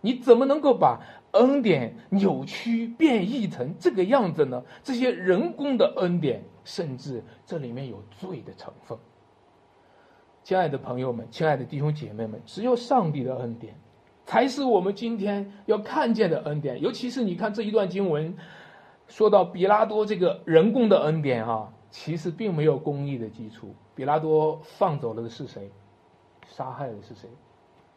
[0.05, 0.99] 你怎么能够把
[1.31, 4.61] 恩典扭曲变异成这个样子呢？
[4.83, 8.97] 这些人工的恩典，甚至这里面有罪的成分。
[10.43, 13.73] 亲爱的朋友们，亲爱的弟兄姐妹们，只有上帝的恩典，
[14.25, 16.81] 才是我们今天要看见的恩典。
[16.81, 18.35] 尤其是你看这一段经文，
[19.07, 23.73] 说到比拉多这个人工的恩典啊，其实并没有公义的基础。
[23.95, 25.71] 比拉多放走了的是谁？
[26.45, 27.29] 杀害的是谁？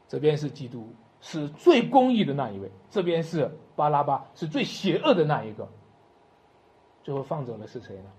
[0.07, 0.89] 这边是基督。
[1.29, 5.69] 是最公义的那一位，这边是巴拉巴，是最邪恶的那一个。
[7.03, 8.13] 最后放走了是谁呢？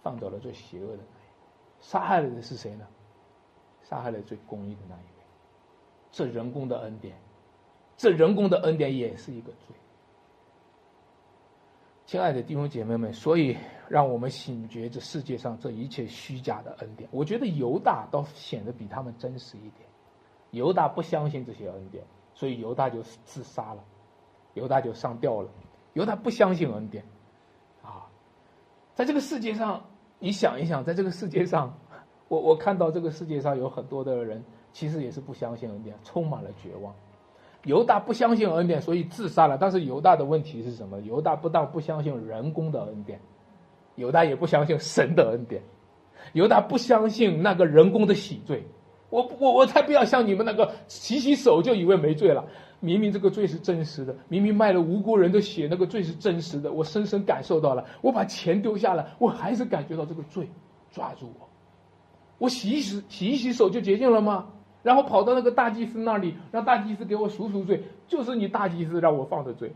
[0.00, 2.86] 放走了最邪恶的那一个，杀害了的是谁呢？
[3.82, 5.24] 杀害了最公义的那一位。
[6.12, 7.16] 这人工的恩典，
[7.96, 9.74] 这人工的恩典也是一个罪。
[12.04, 13.56] 亲爱的弟兄姐妹们，所以
[13.88, 17.08] 让我们醒觉这世界上这一切虚假的恩典。
[17.10, 19.88] 我觉得犹大倒显得比他们真实一点。
[20.52, 22.04] 犹大不相信这些恩典，
[22.36, 23.82] 所以犹大就自杀了，
[24.52, 25.48] 犹大就上吊了。
[25.94, 27.02] 犹大不相信恩典，
[27.82, 28.04] 啊，
[28.94, 29.82] 在这个世界上，
[30.18, 31.74] 你想一想，在这个世界上，
[32.28, 36.94] 我我看到这个世界上有很多的人，其实也是不相信恩典，充满了绝望。
[37.64, 39.56] 犹大不相信恩典，所以自杀了。
[39.56, 41.00] 但是犹大的问题是什么？
[41.00, 43.18] 犹大不但不相信人工的恩典，
[43.94, 45.62] 犹大也不相信神的恩典，
[46.34, 48.62] 犹大不相信那个人工的洗罪。
[49.16, 52.44] 我我我才不要像你们那个洗洗手就以为没罪了。
[52.80, 56.70] 明明这个罪是真实的，明明卖了无辜人的血，那个罪是真实的。
[56.70, 57.82] 我深深感受到了。
[58.02, 60.46] 我把钱丢下了，我还是感觉到这个罪
[60.90, 61.48] 抓住我。
[62.36, 64.48] 我洗一洗洗一洗手就洁净了吗？
[64.82, 69.72] 然后跑到那个大祭司那里，让大祭司给我赎赎罪，就是你大祭司让我放的罪。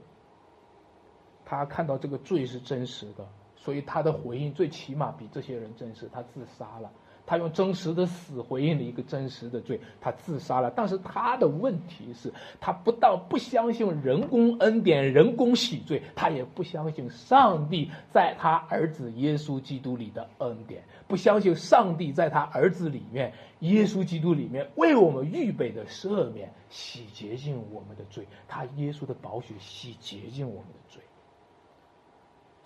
[1.46, 3.26] 他看到这个罪是真实的，
[3.56, 6.06] 所以他的回应最起码比这些人真实。
[6.12, 6.90] 他自杀了。
[7.30, 10.68] 他用真实的死回应了一个真实的罪，他自杀了。
[10.74, 28.26] 但是他的问题是，他不但不相信人工恩典、人工洗罪，他也不相信上帝在他儿子耶稣基督里的恩典，不相信上帝在他儿子里面、耶稣基督里面为我们预备的赦免、洗洁净我们的罪。
[28.48, 31.00] 他耶稣的宝血洗洁净我们的罪。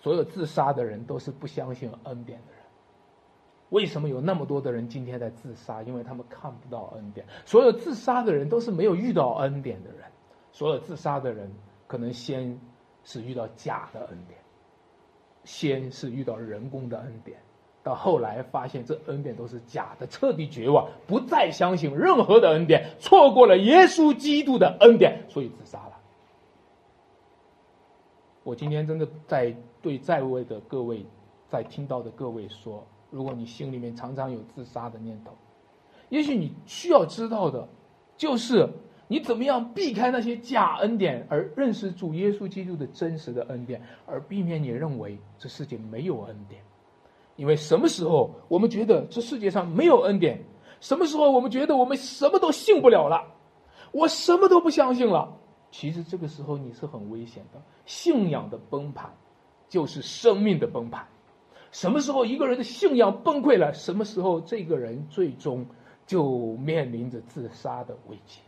[0.00, 2.53] 所有自杀的人都是不相信恩典的。
[3.70, 5.82] 为什么有那么多的人今天在自杀？
[5.82, 7.26] 因为他们看不到恩典。
[7.44, 10.00] 所有自杀的人都是没有遇到恩典的人。
[10.52, 11.50] 所有自杀的人，
[11.88, 12.56] 可能先
[13.02, 14.38] 是遇到假的恩典，
[15.42, 17.36] 先是遇到人工的恩典，
[17.82, 26.00] 到后来发现这恩典都是假的，彻底绝望，不再相信任何的恩典，错过了耶稣基督的恩典，所以自杀了。
[28.44, 31.04] 我今天真的在对在位的各位，
[31.48, 32.86] 在听到的各位说。
[33.14, 35.30] 如果你心里面常常有自杀的念头，
[36.08, 37.68] 也许你需要知道的，
[38.16, 38.68] 就是
[39.06, 46.60] 你怎么样避开那些假恩典，而认识主耶稣基督的真实的恩典，而避免你认为这世界没有恩典。
[47.36, 50.42] 因为什么时候我们觉得这世界上没有恩典，
[50.80, 53.24] 什么时候我们觉得我们什么都信不了了，
[53.92, 55.32] 我什么都不相信了。
[55.70, 59.08] 其实这个时候你是很危险的，信仰的崩盘，
[59.68, 61.06] 就是生命的崩盘。
[61.74, 63.74] 什么时候一个人的信仰崩溃了？
[63.74, 65.66] 什么时候这个人最终
[66.06, 68.38] 就面临着自杀的危机？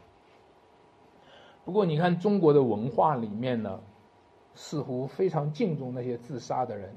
[1.64, 3.80] 不过，你看中国的文化里面呢，
[4.54, 6.96] 似乎非常敬重那些自杀的人。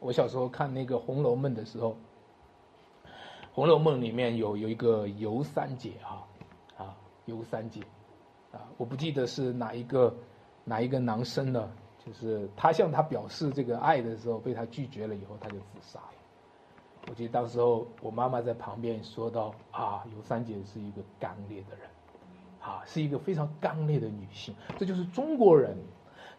[0.00, 1.90] 我小时候看那个《红楼梦》的时候，
[3.52, 6.26] 《红楼梦》里面有有一个尤三姐啊，
[6.76, 7.80] 啊，尤三姐，
[8.50, 10.12] 啊，我不记得是哪一个
[10.64, 11.70] 哪一个男生了。
[12.04, 16.14] 就是他向他表示这个爱的时候，被他拒绝了以后，他就自杀了。
[17.08, 21.86] 我记得当时候我妈妈在旁边说到：“啊，尤三姐是一个刚烈的人，
[22.60, 25.76] 啊，是一个非常刚烈的女性。”这就是中国人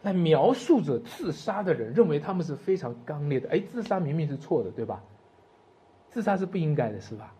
[0.02, 3.48] 来描述着自杀的人，认为他们是非常刚烈的。
[3.50, 5.02] 哎，自杀明明是错的，对吧？
[6.10, 7.34] 自杀是不应该的，是吧？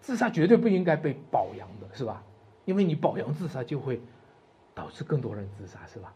[0.00, 2.22] 自杀绝对不应该被表扬的，是吧？
[2.64, 4.00] 因为你表扬自杀，就会
[4.74, 6.12] 导致更多人自杀，是吧？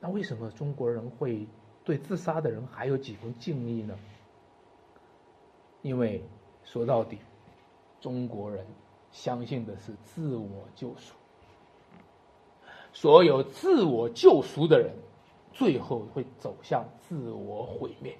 [0.00, 1.46] 那为什么中国人会
[1.84, 3.98] 对自杀的人还有几分敬意呢？
[5.82, 6.22] 因为
[6.64, 7.18] 说到底，
[8.00, 8.64] 中国人
[9.10, 11.14] 相信的是自我救赎。
[12.92, 14.92] 所有自我救赎的人，
[15.52, 18.16] 最后会走向自我毁灭。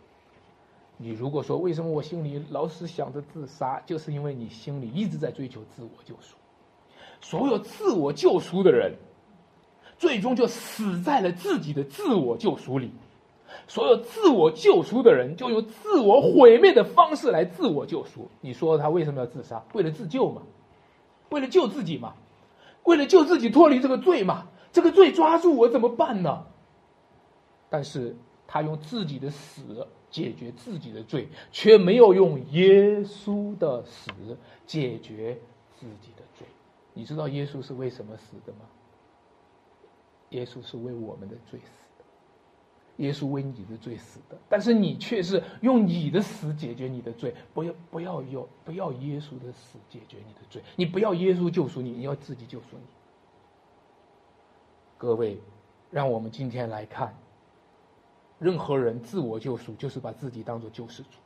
[0.96, 6.34] 你如果说为什么我心里老是想着自杀，就是因为你心里一直在追求自我救赎。
[7.20, 8.94] 所有自我救赎的人。
[9.98, 12.90] 最终就死在了自己的自我救赎里。
[13.66, 18.28] 所有自我救赎的人，就用自我毁灭的方式来自我救赎。
[18.40, 19.62] 你说他为什么要自杀？
[19.74, 20.42] 为了自救嘛？
[21.30, 22.14] 为了救自己嘛？
[22.84, 24.46] 为了救自己脱离这个罪嘛？
[24.72, 26.46] 这个罪抓住我怎么办呢？
[27.68, 34.10] 但是他用自己的死解决自己的罪，却没有用耶稣的死
[34.66, 35.38] 解决
[35.78, 36.46] 自己的罪。
[36.94, 38.60] 你知道耶稣是为什么死的吗？
[40.30, 41.66] 耶稣是为我们的罪死
[41.98, 42.04] 的，
[43.04, 52.82] 耶稣为你的罪死的，但是你却是用你的死解决你的罪，不要不要用不要耶稣的死解决你的罪，你不要耶稣救赎你，你要自己救赎你。
[54.98, 55.40] 各位，
[55.90, 57.16] 让我们今天来看，
[58.38, 61.18] 任何人自我救赎就是把自己当做救世主，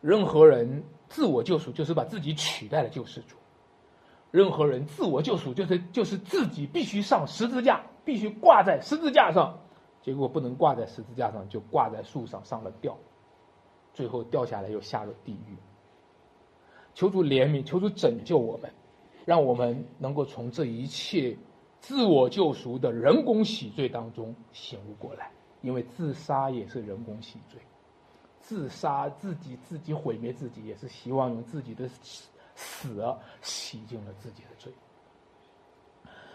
[0.00, 3.36] 任何人自我救赎就是把自己取代了救世主。
[4.30, 9.58] 任何人自我救赎，就是就是自己必须上十字架，必须挂在十字架上，
[10.00, 12.96] 结果不能挂在十字架上，就挂在树上上了吊，
[13.92, 15.56] 最后掉下来又下了地狱。
[16.94, 18.70] 求主怜悯，求主拯救我们，
[19.24, 21.36] 让我们能够从这一切
[21.80, 25.30] 自我救赎的人工洗罪当中醒悟过来，
[25.62, 27.60] 因为自杀也是人工洗罪，
[28.40, 31.88] 自杀自己自己毁灭自己，也是希望用自己的
[32.60, 33.02] 死
[33.40, 34.70] 洗净了自己的罪。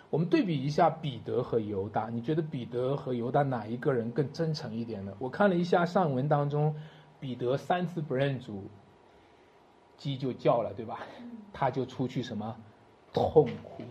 [0.10, 5.14] 我们对比一下彼得和犹大，你觉得彼得和犹大哪一个人更真诚一点呢？
[5.20, 6.76] 我看了一下上文当中，
[7.20, 8.64] 彼得三次不认主。
[9.98, 11.00] 鸡就叫了，对吧？
[11.54, 12.56] 他就出去什么
[13.14, 13.84] 痛哭。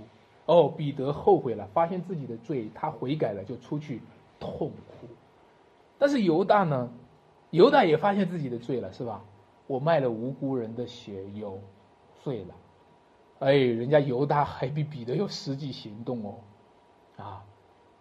[0.47, 4.03] 哦，彼得后悔了，发现自己的罪，他悔改了，就出去
[4.39, 5.07] 痛哭。
[5.99, 6.91] 但是犹大呢？
[7.51, 9.24] 犹大也发现自己的罪了，是吧？
[9.66, 11.59] 我卖了无辜人的血，有
[12.25, 12.55] 醉了。
[13.41, 16.35] 哎，人家犹大还比彼得有实际行动哦。
[17.22, 17.45] 啊，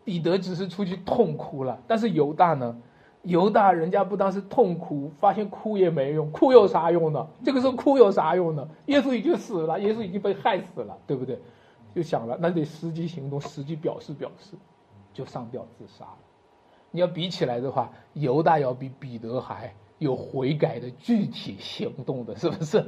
[0.05, 2.81] 彼得只是出去痛哭了，但是犹大呢？
[3.23, 7.27] 犹大人家不当是痛哭，发现哭也没用，哭有啥用呢？
[7.43, 8.67] 这个时候哭有啥用呢？
[8.87, 11.39] 耶稣已经死了，耶稣已经被害死了，对不对？
[11.93, 14.57] 就想了，那得实际行动，实际表示表示，
[15.13, 16.17] 就上吊自杀了。
[16.91, 22.85] 你要比起来的话，犹大要比彼得还有悔改的具体行动的，是不是？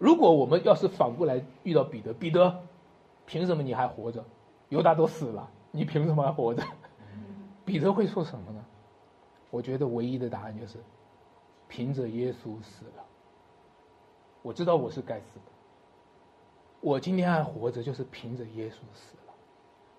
[0.00, 2.62] 如果我们要是反过来遇到彼得，彼得，
[3.26, 4.24] 凭什么你还活着？
[4.70, 6.62] 犹大都死了，你凭什么还活着？
[7.66, 8.64] 彼得会说什么呢？
[9.50, 10.78] 我觉得唯一的答案就是，
[11.68, 13.04] 凭着耶稣死了。
[14.40, 15.52] 我知道我是该死的，
[16.80, 19.34] 我今天还活着就是凭着耶稣死了。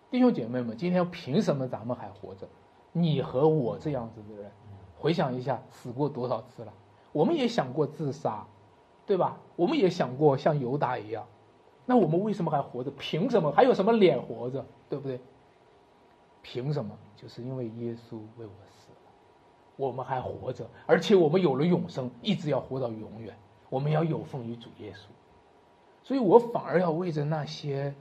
[0.10, 2.50] 弟兄姐妹们，今天凭什么咱们还活着？
[2.92, 4.52] 你和我这样子的人，
[4.98, 6.74] 回想一下，死过多少次了？
[7.12, 8.44] 我们也想过自杀，
[9.06, 9.38] 对吧？
[9.56, 11.26] 我们也想过像犹大一样，
[11.86, 12.92] 那我们为什么还活着？
[12.92, 13.52] 凭什么？
[13.52, 14.66] 还有什么脸活着？
[14.90, 15.20] 对不对？
[16.42, 16.98] 凭什么？
[17.16, 19.12] 就是因为耶稣为我死了，
[19.76, 23.36] 我们还活着，而且我们有了永生，一直要活到永远。
[23.70, 25.06] 我们要有奉于主耶稣，
[26.04, 27.94] 所以我反而要为着那些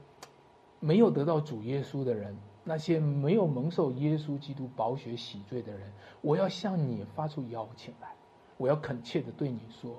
[0.81, 2.35] 没有得到主耶稣的人，
[2.65, 5.89] 那些没有蒙受耶稣基督宝血洗罪的人，
[6.19, 8.09] 我要向你发出邀请来，
[8.57, 9.95] 我要恳切的对你说，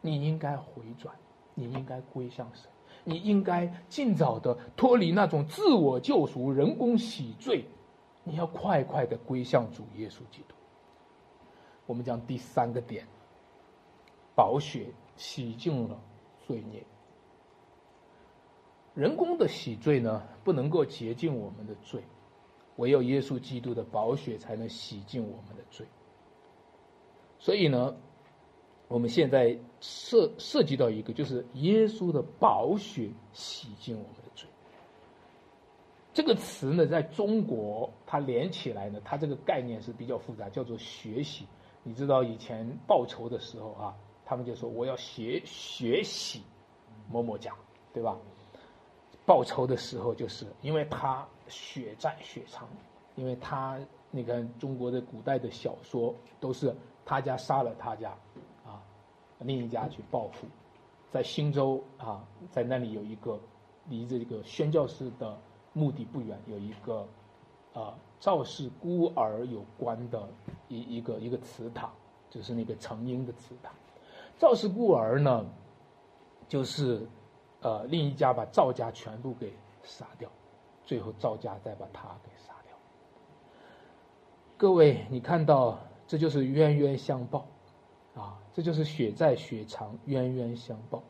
[0.00, 1.14] 你应该回转，
[1.54, 2.70] 你应该归向神，
[3.04, 7.64] 你应该尽早的脱离那种自我救赎、人工洗罪。
[8.24, 10.54] 你要快快的归向主耶稣基督。
[11.86, 13.06] 我们讲第三个点，
[14.34, 15.96] 宝血洗净了
[16.44, 16.84] 罪孽。
[18.94, 22.02] 人工的洗罪呢，不能够洁净我们的罪，
[22.76, 25.86] 唯有耶稣基督的宝血才能洗净我们的罪。
[27.38, 27.94] 所以呢，
[28.88, 34.48] 我们现在涉涉及到一个，就是耶稣的宝血洗净我们的罪。
[36.14, 41.46] 这个词呢，在中国它连起来呢，它这个概念是比较复杂，叫做血洗。
[41.82, 46.42] 你知道以前报仇的时候啊，他们就说我要血血洗
[47.10, 47.52] 某某家，
[47.92, 48.16] 对吧？
[49.26, 52.68] 报仇的时候就是因为他血债血偿，
[53.16, 53.78] 因为他
[54.10, 56.74] 你看中国的古代的小说都是
[57.04, 58.16] 他家杀了他家，
[59.40, 60.46] 另一家去报复。
[61.10, 63.38] 在新州啊，在那里有一个
[63.88, 65.36] 离这个宣教士的。
[65.78, 67.06] 墓地不远有一个，
[67.74, 70.26] 啊，赵氏孤儿有关的
[70.68, 71.92] 一一个一个祠堂，
[72.30, 73.74] 就是那个成英的祠堂。
[74.38, 75.44] 赵氏孤儿呢，
[76.48, 77.06] 就是
[77.60, 80.30] 呃另一家把赵家全部给杀掉，
[80.82, 82.74] 最后赵家再把他给杀掉。
[84.56, 87.46] 各位，你看到这就是冤冤相报，
[88.14, 91.02] 啊，这就是血债血偿，冤冤相报。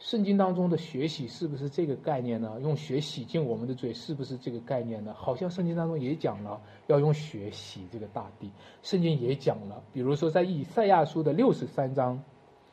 [0.00, 2.58] 圣经当中的血洗是不是这个概念呢？
[2.60, 5.14] 用血洗净我们的罪，是不是这个概念呢？
[5.16, 8.50] 好像圣经当中也讲了要用血洗这个大地。
[8.82, 12.20] 圣经也讲了，比如说在以赛亚书的六十三章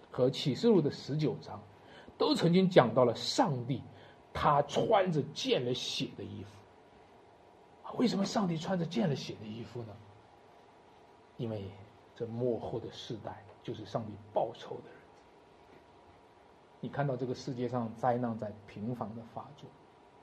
[0.10, 1.62] 和启示录的十九章，
[2.18, 3.80] 都曾经讲到了上帝
[4.34, 7.96] 他穿着见了血的衣服。
[8.00, 9.94] 为什么上帝穿着见了血的衣服呢？
[11.38, 11.70] 因为
[12.16, 15.00] 这幕后的世代就是上帝报仇的人。
[16.82, 19.68] 你看到这个世界上灾难在频繁的发作，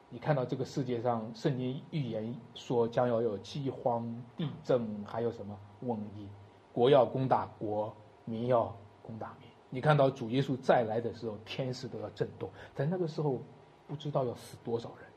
[0.09, 6.29] 你看到这个世界上圣经预言说将要有饥荒、地震，还有什么瘟疫，
[6.73, 7.93] 国要攻打国，
[8.25, 8.73] 民要
[9.03, 9.49] 攻打民。
[9.71, 13.43] 你看到主耶稣再来的时候，天使都要震动，在那个时候
[13.89, 15.09] 不知道要死多少人，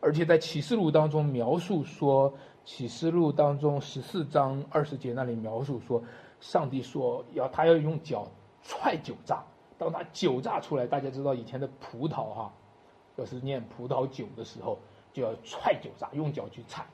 [0.00, 2.30] 而且在启示录当中描述说，
[2.64, 6.02] 启示录当中十四章二十节那里描述说，
[6.44, 8.26] 上帝说要他要用脚
[8.62, 9.42] 踹酒炸。
[9.78, 12.52] 当他酒榨出来，大家知道以前的葡萄哈，
[13.16, 14.78] 要是念葡萄酒的时候，
[15.10, 16.86] 就要踹酒榨，用脚去踩，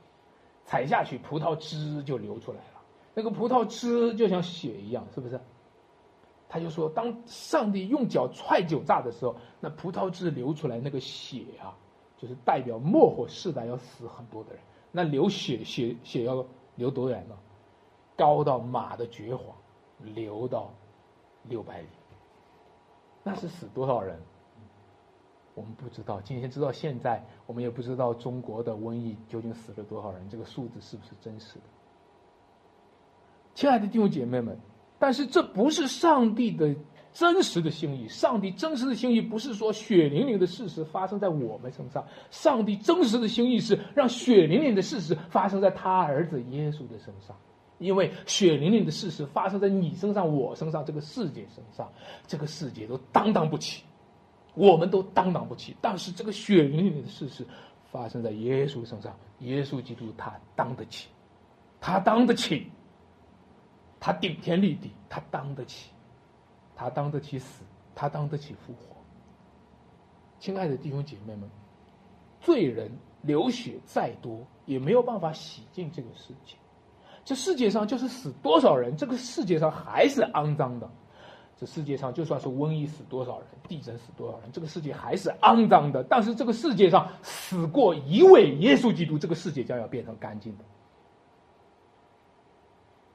[0.64, 2.80] 踩下去，葡萄汁就流出来了。
[3.12, 5.38] 那个葡萄汁就像血一样，是不是？
[6.48, 11.76] 他就说，当上帝用脚踹酒榨的时候，那葡萄汁流出来，那个血啊，
[12.16, 14.62] 就是代表末火世代要死很多的人。
[14.92, 16.46] 那流血血血要
[16.76, 17.36] 流多远呢？
[18.20, 19.56] 高到马的绝黄，
[20.14, 20.70] 流到
[21.44, 21.88] 六百里。
[23.22, 24.20] 那是死多少人？
[25.54, 26.20] 我们不知道。
[26.20, 31.64] 今天知道现在，我们也不知道中国的瘟疫究竟死了多少人，这个数字是不是真实的？
[33.54, 34.54] 亲爱的弟兄姐妹们，
[34.98, 36.76] 但是这不是上帝的
[37.14, 38.06] 真实的心意。
[38.06, 47.34] 上帝真实的心意不是说血淋淋的事实发生在我们身上，上帝真实的心意是让血淋淋的事实发生在他儿子耶稣的身上。
[47.80, 51.90] 因为血淋淋的事实发生在你身上、我身上、这个世界身上，
[52.26, 53.82] 这个世界都担当不起，
[54.54, 55.74] 我们都担当不起。
[55.80, 57.44] 但是这个血淋淋的事实
[57.90, 61.08] 发生在耶稣身上，耶稣基督他当得起，
[61.80, 62.70] 他当得起，
[63.98, 65.90] 他顶天立地，他当得起，
[66.76, 67.64] 他当得起死，
[67.94, 68.94] 他当得起复活。
[70.38, 71.50] 亲爱的弟兄姐妹们，
[72.42, 72.90] 罪人
[73.22, 76.56] 流血再多，也没有办法洗净这个世界。
[77.24, 80.90] 这世界上就是死多少人，这个世界上还是肮脏的。
[81.56, 86.02] 这世界上就算是瘟疫死多少人，地震死多少人，这个世界还是肮脏的。
[86.04, 90.64] 但是这个世界上死过一位耶稣基督，这个世界将要变成干净的。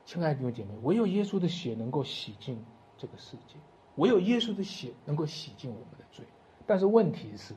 [0.05, 2.63] 亲爱的弟兄姐妹，唯有耶稣的血能够洗净
[2.95, 3.55] 这个世界，
[3.95, 6.23] 唯有耶稣的血能够洗净我们的罪。
[6.67, 7.55] 但是问题是，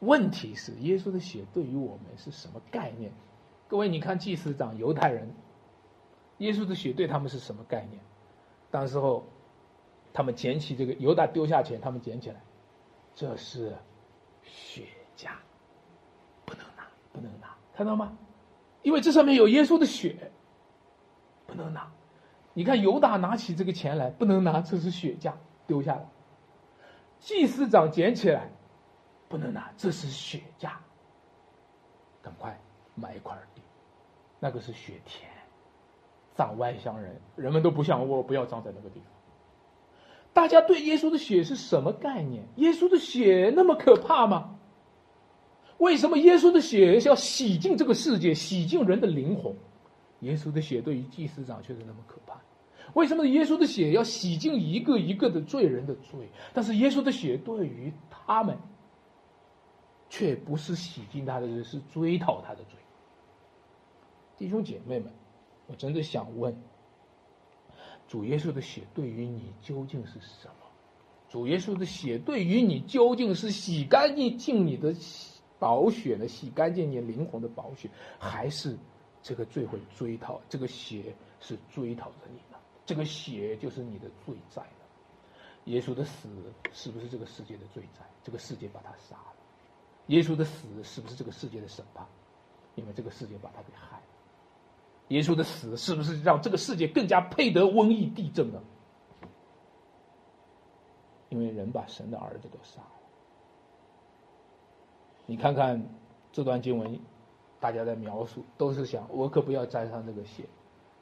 [0.00, 3.12] 问题是耶稣的血对于我们是什么概念？
[3.68, 5.32] 各位，你看祭司长犹太人。
[6.40, 8.02] 耶稣的血对他们是什么概念？
[8.70, 9.24] 当时候，
[10.12, 12.40] 他们捡起这个犹大丢下钱，他们捡起来，
[13.14, 13.74] 这是
[14.42, 14.86] 血
[15.16, 15.38] 价，
[16.44, 18.16] 不能拿，不能拿，看到吗？
[18.82, 20.30] 因为这上面有耶稣的血，
[21.46, 21.92] 不能拿。
[22.54, 25.36] 你看犹大拿起这个钱来，不能拿，这是血价，
[25.66, 26.08] 丢下来。
[27.18, 28.50] 祭司长捡起来，
[29.28, 30.80] 不能拿，这是血价，
[32.22, 32.58] 赶快
[32.94, 33.60] 买一块地，
[34.38, 35.30] 那个是血田。
[36.40, 39.10] 长外乡人，人们都不像我，不要葬在那个地方。
[40.32, 42.48] 大家对耶稣的血是什么概念？
[42.56, 44.58] 耶稣的血那么可怕吗？
[45.76, 49.54] 为什么耶稣的血要洗净这个世界，洗净人的灵魂？
[50.20, 52.40] 耶稣的血对于祭司长却是那么可怕。
[52.94, 56.30] 为什么耶稣的血要洗净一个一个的罪人的罪？
[56.54, 58.56] 但是耶稣的血对于他们，
[60.08, 62.78] 却不是洗净他的罪，是追讨他的罪。
[64.38, 65.12] 弟兄姐妹们。
[65.70, 66.52] 我真的想问，
[68.08, 70.66] 主耶稣的血对于你究竟是什么？
[71.28, 74.92] 主耶稣的血对于你究竟是洗干净净你的
[75.60, 76.26] 宝血呢？
[76.26, 78.76] 洗干净你灵魂的宝血，还是
[79.22, 80.40] 这个罪会追讨？
[80.48, 82.58] 这个血是追讨着你呢？
[82.84, 84.84] 这个血就是你的罪债呢。
[85.66, 86.28] 耶稣的死
[86.72, 88.00] 是不是这个世界的罪债？
[88.24, 89.34] 这个世界把他杀了。
[90.08, 92.04] 耶稣的死是不是这个世界的审判？
[92.74, 93.99] 因为这个世界把他给害。
[95.10, 98.60] 耶稣的死是不是让这个世界更加配得瘟疫、地震呢？
[101.28, 102.88] 因为人把神的儿子都杀了。
[105.26, 105.84] 你看看
[106.32, 106.98] 这段经文，
[107.58, 110.44] 大家在描述都是想：我可不要沾上这个血。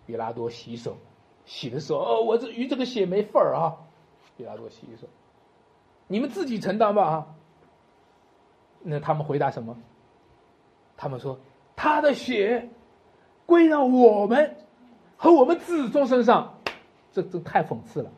[0.06, 0.96] 比拉多洗手，
[1.44, 3.76] 洗的时候，哦，我这与这个血没份儿啊！
[4.38, 5.06] 比拉多洗手，
[6.06, 7.34] 你们自己承担吧啊！
[8.80, 9.76] 那他们回答什么？
[10.96, 11.38] 他们说：
[11.76, 12.70] 他的血。
[13.48, 14.56] 归到我们
[15.16, 16.58] 和我们子孙身上，
[17.14, 18.10] 这这太讽刺了，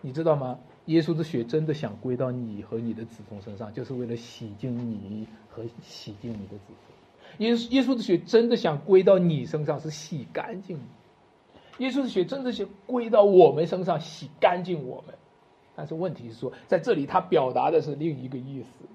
[0.00, 0.58] 你知道吗？
[0.86, 7.46] 耶稣的血真的想归到你和你的子孙身上，就是为了洗净你和洗净你的子孙。
[7.46, 11.84] 耶稣耶稣的血真的想归到你身上，是洗干净你。
[11.84, 15.14] 耶稣的血真的想归到我们身上，洗干净我们。
[15.76, 18.86] 但是问题是说，在这里他表达的是另一个意思：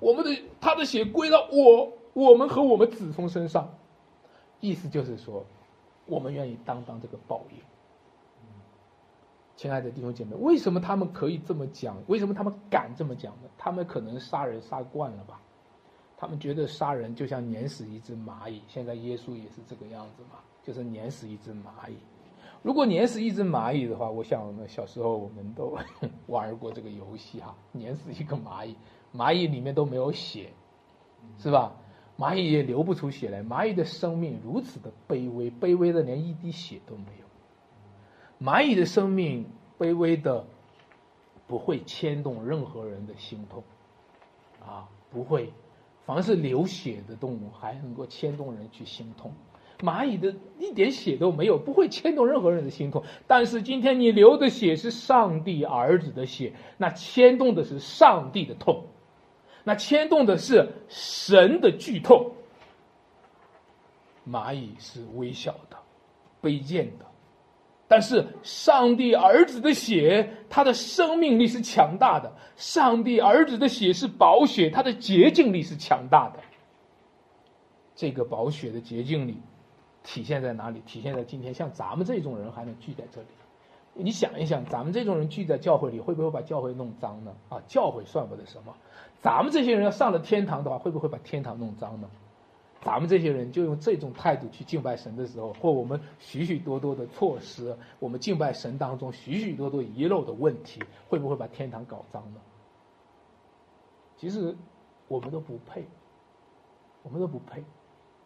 [0.00, 3.70] 我们的他的血归到我我们和我们子孙身上。
[4.60, 5.44] 意思就是说，
[6.06, 7.58] 我们愿意担当这个报应。
[9.56, 11.96] 亲爱的弟兄姐妹，为什么他们可以这么讲？
[12.06, 13.48] 为什么他们敢这么讲呢？
[13.58, 15.40] 他们可能杀人杀惯了吧？
[16.16, 18.62] 他们觉得杀人就像碾死一只蚂蚁。
[18.68, 21.96] 现在耶稣也是这个样子嘛，就是碾死一只蚂蚁。
[22.62, 25.76] 如果碾死一只蚂蚁的话，我想我们小时候我们都
[26.26, 28.76] 玩过这个游戏哈，碾死一个蚂蚁，
[29.12, 30.52] 蚂蚁里面都没有血，
[31.36, 31.72] 是吧？
[32.18, 38.44] 蚂蚁也流不出血来，蚂蚁的生命如此的卑微，卑微的连一滴血都没有。
[38.44, 39.46] 蚂蚁的生命
[39.78, 40.44] 卑微的，
[41.46, 43.62] 不会牵动任何人的心痛，
[44.60, 45.52] 啊，不会。
[46.04, 49.30] 凡是流血的动物还能够牵动人去心痛，
[49.80, 53.04] 蚂蚁的一点血都没有，不会牵动任何人的心痛。
[53.26, 58.86] 但是今天你流的血是上帝儿子的血，那牵动的是上帝的痛，
[59.68, 62.32] 那牵动的是神的剧痛。
[64.26, 65.76] 蚂蚁是微小的、
[66.40, 67.04] 卑贱的，
[67.86, 72.32] 但是上帝儿子的血，它的生命力是强大的。
[72.56, 76.40] 上帝儿子的血是宝血，它的洁净力是强大的。
[77.94, 79.36] 这个宝血的洁净力
[80.02, 80.80] 体现在哪里？
[80.86, 83.26] 体现在今天，像咱们这种人还能聚在这里。
[83.92, 87.34] 你想一想，咱们这种人聚在教会里，会不会把教会弄脏呢？
[87.50, 88.74] 啊，教会算不得什么。
[89.20, 92.08] 咱们这些人要上了天堂的话，会不会把天堂弄脏呢？
[92.80, 102.40] 咱们这些人就用这种态度去敬拜神的时候，或我们许许多多的措施，我们敬拜神当中许许多多遗漏的问题，会不会把天堂搞脏呢？
[104.16, 104.56] 其实
[105.08, 105.84] 我们都不配，
[107.02, 107.64] 我们都不配。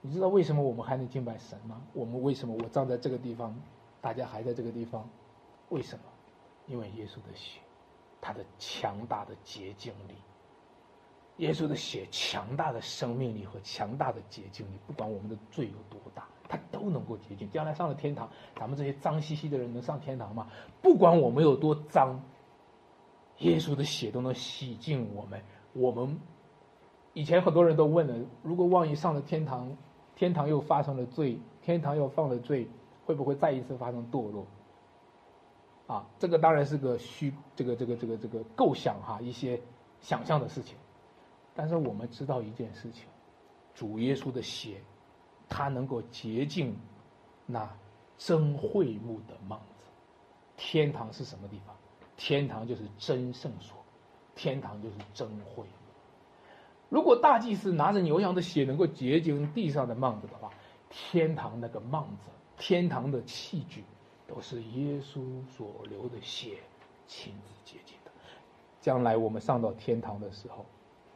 [0.02, 1.80] 你知道为什么我们还能敬拜神吗？
[1.94, 3.58] 我们为什么我站在这个地方，
[4.02, 5.08] 大家还在这个地方？
[5.70, 6.04] 为什么？
[6.66, 7.60] 因为耶稣的血，
[8.20, 10.14] 他的强大的洁净力。
[11.42, 17.50] 耶稣的血强大的生命力和强大的洁净力，不管我们的罪有多大，他都能够洁净。
[17.50, 20.46] 将来上了天堂，咱们这些脏兮兮的人能上天堂吗？
[20.80, 22.22] 不管我们有多脏，
[23.38, 25.42] 耶稣的血都能洗净我们。
[25.72, 26.16] 我们
[27.12, 29.76] 以前很多人都问了：如果万一上了天堂，
[30.14, 32.68] 天堂又发生了罪，天堂又犯了罪，
[33.04, 34.46] 会不会再一次发生堕落？
[35.88, 39.60] 啊，这个当然是个虚，这个这个这个这个构想哈，一些
[40.00, 40.76] 想象的事情。
[41.54, 43.04] 但是我们知道一件事情，
[43.74, 44.80] 主耶稣的血，
[45.48, 46.74] 它能够洁净
[47.44, 47.70] 那
[48.16, 49.84] 真会幕的幔子。
[50.56, 51.76] 天堂是什么地方？
[52.16, 53.76] 天堂就是真圣所，
[54.34, 55.70] 天堂就是真会幕。
[56.88, 60.50] 如果大祭司拿着牛羊的血能够洁净地上的幔子的话，
[60.88, 63.84] 天堂那个幔子，天堂的器具，
[64.26, 66.58] 都是耶稣所流的血
[67.06, 68.10] 亲自洁净的。
[68.80, 70.64] 将来我们上到天堂的时候。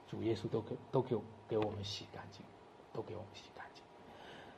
[0.09, 2.42] 主耶稣都给都给我给我们洗干净，
[2.92, 3.82] 都给我们洗干净。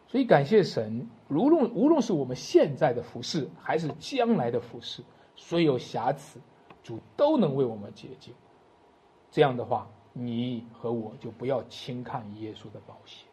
[0.07, 5.03] 所以感谢神，无论无论是我们现在的服饰，还是将来的服饰，
[5.37, 6.41] 虽有瑕疵，
[6.83, 8.35] 主都能为我们洁净。
[9.31, 13.27] 这样的话，你和我就不要轻看耶稣的宝血，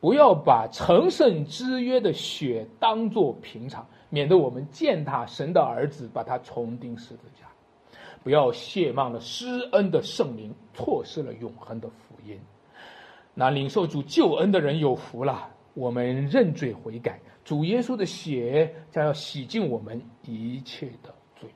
[0.00, 7.46] 不要把成圣之约的血当作平常，免得我们践踏神的儿子，把他重钉十字架。
[8.24, 12.40] 不要亵慢了施恩的圣灵，错失了永恒的福音。
[13.34, 15.50] 那领受主救恩的人有福了。
[15.74, 21.50] 我们认罪悔改，主耶稣的血将要洗净我们一切的罪。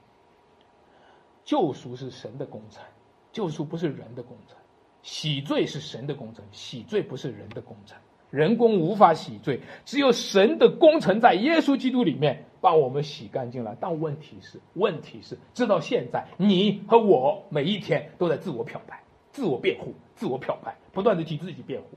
[1.44, 2.82] 救赎是神的工程，
[3.32, 4.56] 救赎不是人的工程；
[5.02, 7.96] 洗罪是神的工程，洗罪不是人的工程。
[8.30, 13.76] 人工无法洗罪，只有神的工程在耶稣基督里面把我们洗干净了。
[13.80, 21.88] 但问题是，问题是，直到现在，你和我每一天都在自我漂白、自我辩护、自我漂白，不断的替自己辩护，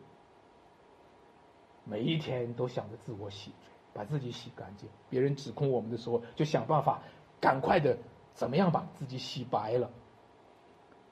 [1.84, 4.88] 每一天都想着自我洗罪，把自己洗干净。
[5.10, 7.02] 别人指控我们的时候，就想办法
[7.40, 7.98] 赶快的
[8.34, 9.90] 怎么样把自己洗白了。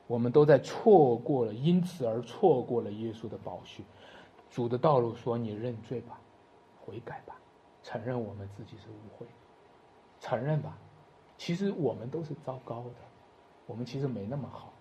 [0.07, 3.83] 我们都在错过了，因此而错过了耶稣的宝血。
[4.49, 6.19] 主的道路说：“你认罪吧，
[6.83, 7.35] 悔改吧，
[7.84, 9.25] 承认我们自己是误会，
[10.19, 10.77] 承认吧。
[11.38, 12.95] 其实我们都是糟糕的，
[13.65, 14.73] 我们其实没那么好。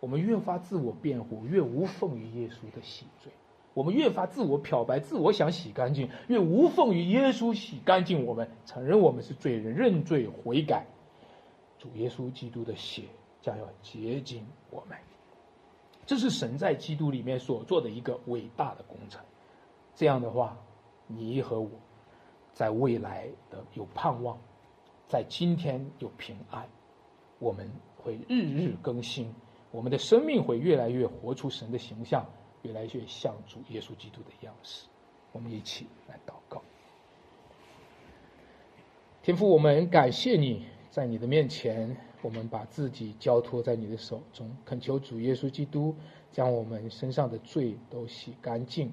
[0.00, 3.32] 我们越发自我辩护，越无奉于耶稣的洗罪；
[3.72, 8.50] 我们越发自我漂白，自我想洗干净，越无奉于耶稣洗干净我们。
[8.66, 10.86] 承认我们是罪人，认罪悔改，
[11.78, 13.04] 主耶稣基督的血
[13.40, 14.96] 将要洁净我们。”
[16.06, 19.24] 这是神在基督里面所做的一个伟大的工程，
[19.94, 20.54] 这样的话，
[21.06, 21.70] 你和我，
[22.54, 24.38] 在未来的有盼望，
[25.08, 26.66] 在今天有平安，
[27.38, 29.34] 我们会日日更新，
[29.70, 32.24] 我们的生命会越来越活出神的形象，
[32.62, 34.86] 越来越像主耶稣基督的样式。
[35.32, 36.62] 我们一起来祷告，
[39.22, 41.94] 天父，我们感谢你在你的面前。
[42.22, 45.94] 我们把自己交托在你的手中，恳求主耶稣基督
[46.32, 48.90] 将我们身上的罪都洗干净，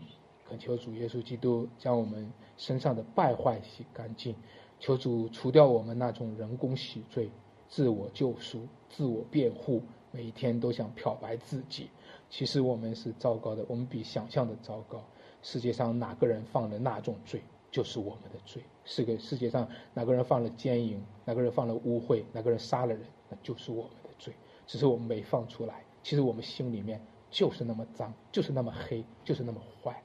[0.58, 4.36] 求主耶稣基督将我们身上的败坏洗干净，
[4.80, 7.30] 求主除掉我们那种人工洗罪、
[7.68, 9.82] 自我救赎、自我辩护，
[10.12, 11.90] 每一天都想漂白自己。
[12.30, 15.04] 其实我们是糟糕的，我们比想象的糟糕。
[15.42, 17.42] 世界上哪个人犯了那种罪？
[17.72, 18.62] 就是我们的罪。
[18.84, 24.34] 是个世界上哪个人犯了奸淫，哪个人犯了污秽，哪个人杀了人，那就是我们的罪。
[24.68, 25.84] 只是我们没放出来。
[26.04, 30.02] 其实我们心里面就是那么脏，就是那么黑，就是那么坏。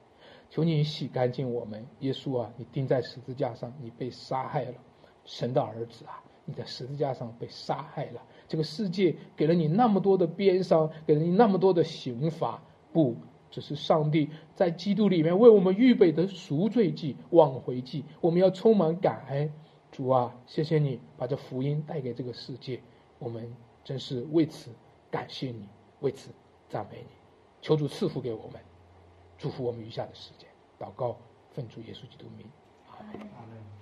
[0.48, 4.74] 求你洗干净我们，耶稣啊，你钉在十字架上，你被杀害了，
[5.24, 8.22] 神的儿子啊，你在十字架上被杀害了。
[8.48, 13.16] 这个世界给了你那么多的鞭伤，给了你那么多的刑罚，不，
[13.50, 18.04] 只是上帝在基督里面为我们预备的赎罪祭、挽回祭。
[18.20, 19.52] 我们要充满感恩，
[19.90, 22.80] 主啊，谢谢你把这福音带给这个世界，
[23.18, 24.70] 我们真是为此
[25.10, 25.68] 感谢你，
[26.00, 26.30] 为此
[26.68, 27.08] 赞美你。
[27.60, 28.60] 求主赐福给我们，
[29.38, 30.48] 祝福我们余下的时间。
[30.78, 31.16] 祷告，
[31.54, 32.50] 奉主耶稣基督名，
[32.88, 33.02] 阿
[33.46, 33.75] 门。